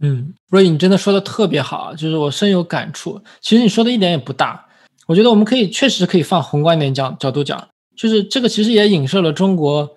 [0.00, 3.20] 嗯，瑞，你真的说的特别好，就是我深有感触。
[3.42, 4.66] 其实你说的一点也不大，
[5.06, 7.68] 我觉得我们可以确实可以放宏观点讲角度讲，
[8.00, 9.90] 就是这个其实也影射了中国。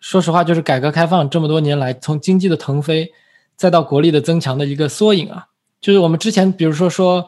[0.00, 3.10] 说实话，就是改革开放这么多年来，从经济的腾飞，
[3.56, 5.46] 再到国力的增强的一个缩影啊。
[5.80, 7.26] 就是我们之前比如说说，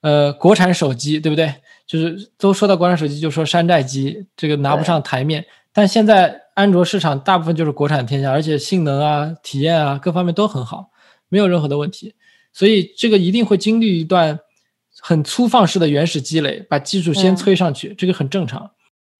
[0.00, 1.54] 呃，国产手机，对不对？
[1.86, 5.46] 就是都说到国产手机，就说山寨机，这个拿不上台面。
[5.72, 10.90] 但现在安卓市场大部分就是国产天下，而且性能啊、体验啊各方面都很好。
[11.28, 12.14] 没有任何的问题，
[12.52, 14.40] 所以这个一定会经历一段
[15.00, 18.72] 很粗放式的原始积累，把技术先催上去，这个很正常。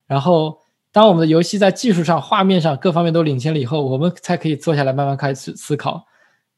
[0.07, 0.59] 然后，
[0.93, 6.07] 当我们的游戏在技术上、画面上各方面都领先了以后，我们才可以坐下来慢慢开始思考。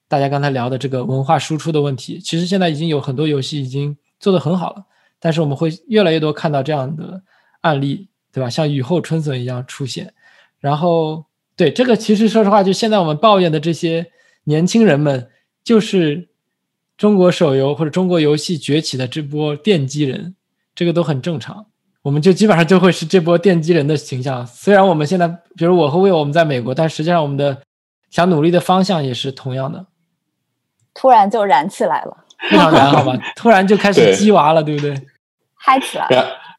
[0.09, 4.85] 大家刚才聊的这个文化输出的问题，其实现在已经有很多游戏已经做得很好了，
[5.19, 7.23] 但是我们会越来越多看到这样的
[7.63, 8.51] 案例，对吧？
[8.51, 10.15] 像雨后春笋一样出现。
[10.61, 11.27] 然后，
[11.57, 14.07] 对这个，其实说实话，就现在我们抱怨的这些
[14.45, 15.31] 年轻人们。
[15.67, 16.29] 就是
[16.97, 20.37] 中国手游或者中国游戏崛起的这波奠基人，
[20.77, 21.67] 这个都很正常。
[22.07, 24.47] 我们就基本上就会是这波奠基人的形象。
[24.47, 25.27] 虽然我们现在，
[25.57, 27.61] 比如我和魏，我们在美国，但实际上我们的
[28.13, 29.85] 想努力的方向也是同样的。
[30.95, 32.17] 突然就燃起来了，
[32.49, 33.19] 非常燃，好吧？
[33.35, 34.95] 突然就开始 鸡娃了，对不对？
[35.57, 36.07] 嗨起来。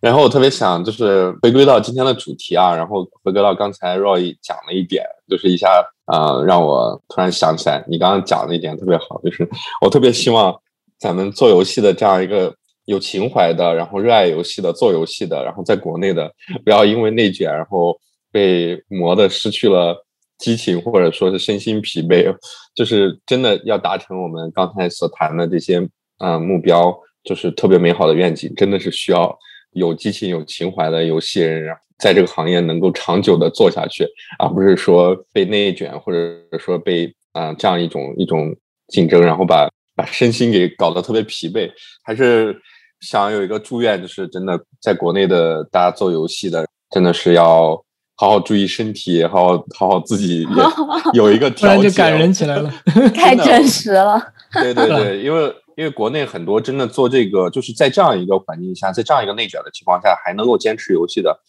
[0.01, 5.69] 然后我特别想就是回归到今天的主题啊，然后回归到刚才 Roy 讲了一点，就是一下
[6.07, 10.53] 啊，让我突然想起来，你刚刚讲的一点特别好，就是我特别希望
[10.99, 12.53] 咱们做游戏的这样一个
[12.87, 16.33] 有情怀的，然后热爱游戏的做游戏的，然后在国内的
[16.65, 17.95] 不要因为内卷，然后
[18.31, 19.95] 被磨的失去了
[20.39, 22.35] 激情，或者说是身心疲惫，
[22.73, 29.37] 就是真的要达成我们刚才所谈的这些嗯目标，就是特别美好的愿景，真的是需要。
[29.73, 34.07] 有激情、有情怀的游戏人，在这个行业能够长久的做下去，
[34.39, 38.55] 而不是说被内卷，或者说被啊这样一种一种
[38.87, 41.69] 竞争，然后把把身心给搞得特别疲惫。
[42.01, 42.59] 还是
[42.99, 47.81] 想有一个祝愿，就是真的在国内的大家做游戏的，真的是要
[48.15, 50.47] 好好注意身体，好好好好自己
[51.13, 51.75] 有一个 调节。
[51.75, 52.71] 突然就感人起来了，
[53.13, 54.21] 太真实了。
[54.53, 55.53] 对对对，因为。
[55.77, 61.39] 因为国内很多真的做这个，就是在这样一个环境下，在这样一个内卷的情况下，还能够坚持游戏的，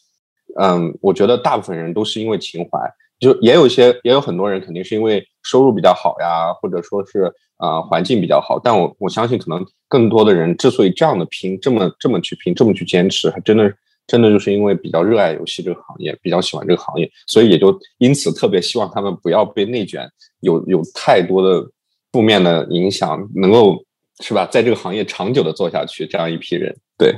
[0.61, 2.78] 嗯，我觉得大部分人都是因为情怀，
[3.18, 8.59] 就也有一些，也有很多人肯定是因为收入比较好呀，或者说是啊环境比较好。
[8.59, 13.72] 但我我相信，可能更多的人之所以这样的拼，这么这么去拼，这么去坚持，还真的
[14.06, 21.70] 真的就是因为比较热爱游戏这个行业，比较喜欢这个行业，所以也就因此特别希望他们不要被内卷有有太多的
[22.11, 23.84] 负面的影响，能够。
[24.20, 24.44] 是吧？
[24.46, 27.16] 在这个行业长久的做下去，这样一批人，对，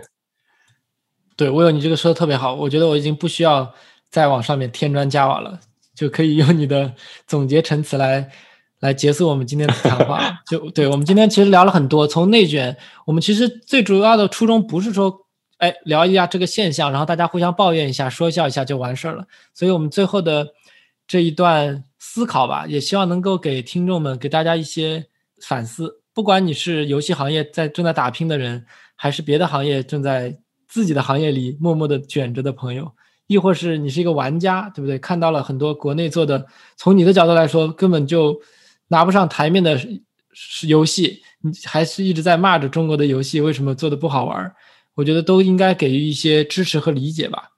[1.34, 2.54] 对，我有你这个说的特别好。
[2.54, 3.72] 我觉得我已经不需要
[4.10, 5.58] 再往上面添砖加瓦了，
[5.94, 6.92] 就可以用你的
[7.26, 8.30] 总结陈词来
[8.80, 10.40] 来结束我们今天的谈话。
[10.50, 12.76] 就对我们今天其实聊了很多，从内卷，
[13.06, 15.26] 我们其实最主要的初衷不是说，
[15.58, 19.24] 哎，聊一下这个现象，然后大家互相抱怨一下，说笑一下就完事儿了。
[19.54, 20.48] 所以我们最后的
[21.06, 25.06] 这一段思考吧，也希望能够给听众们，给大家一些
[25.42, 26.00] 反思。
[26.12, 28.64] 不管你是游戏行业在正在打拼的人，
[28.96, 32.90] 还是别的行业正在自己的行业里默默的卷着的朋友，
[33.26, 34.98] 亦或是你是一个玩家，对不对？
[34.98, 38.40] 看到了很多国内做的，从你的角度来说根本就
[38.90, 39.80] 拿不上台面的
[40.68, 44.54] 游戏，你还是一直在骂着中国的游戏为什么做的不好玩？
[44.94, 47.50] 我觉得都应该给予一些支持和理解吧。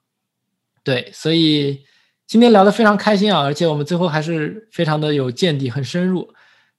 [0.83, 1.81] 对，所以
[2.25, 6.29] 今天聊得非常开心啊，而且我们最后还是非常的有见地，很深入。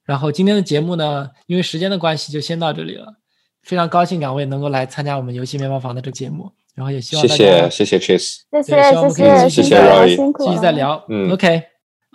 [0.03, 3.15] 然后今天的节目呢，因为时间的关系就先到这里了。
[3.63, 7.35] 非常高兴两位能够来参加我们游戏面包房的这个节目，然后也希望大家
[7.67, 11.03] 谢谢谢谢 Chase，谢谢希望我们可以继续聊，继续再聊。
[11.09, 11.63] 嗯，OK，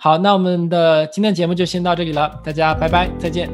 [0.03, 3.47] 好，那我们的今天节目就先到这里了，大家拜拜，再见。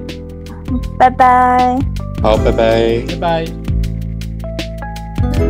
[0.98, 1.78] 拜拜。
[2.24, 3.46] 好，拜拜，拜
[5.34, 5.47] 拜。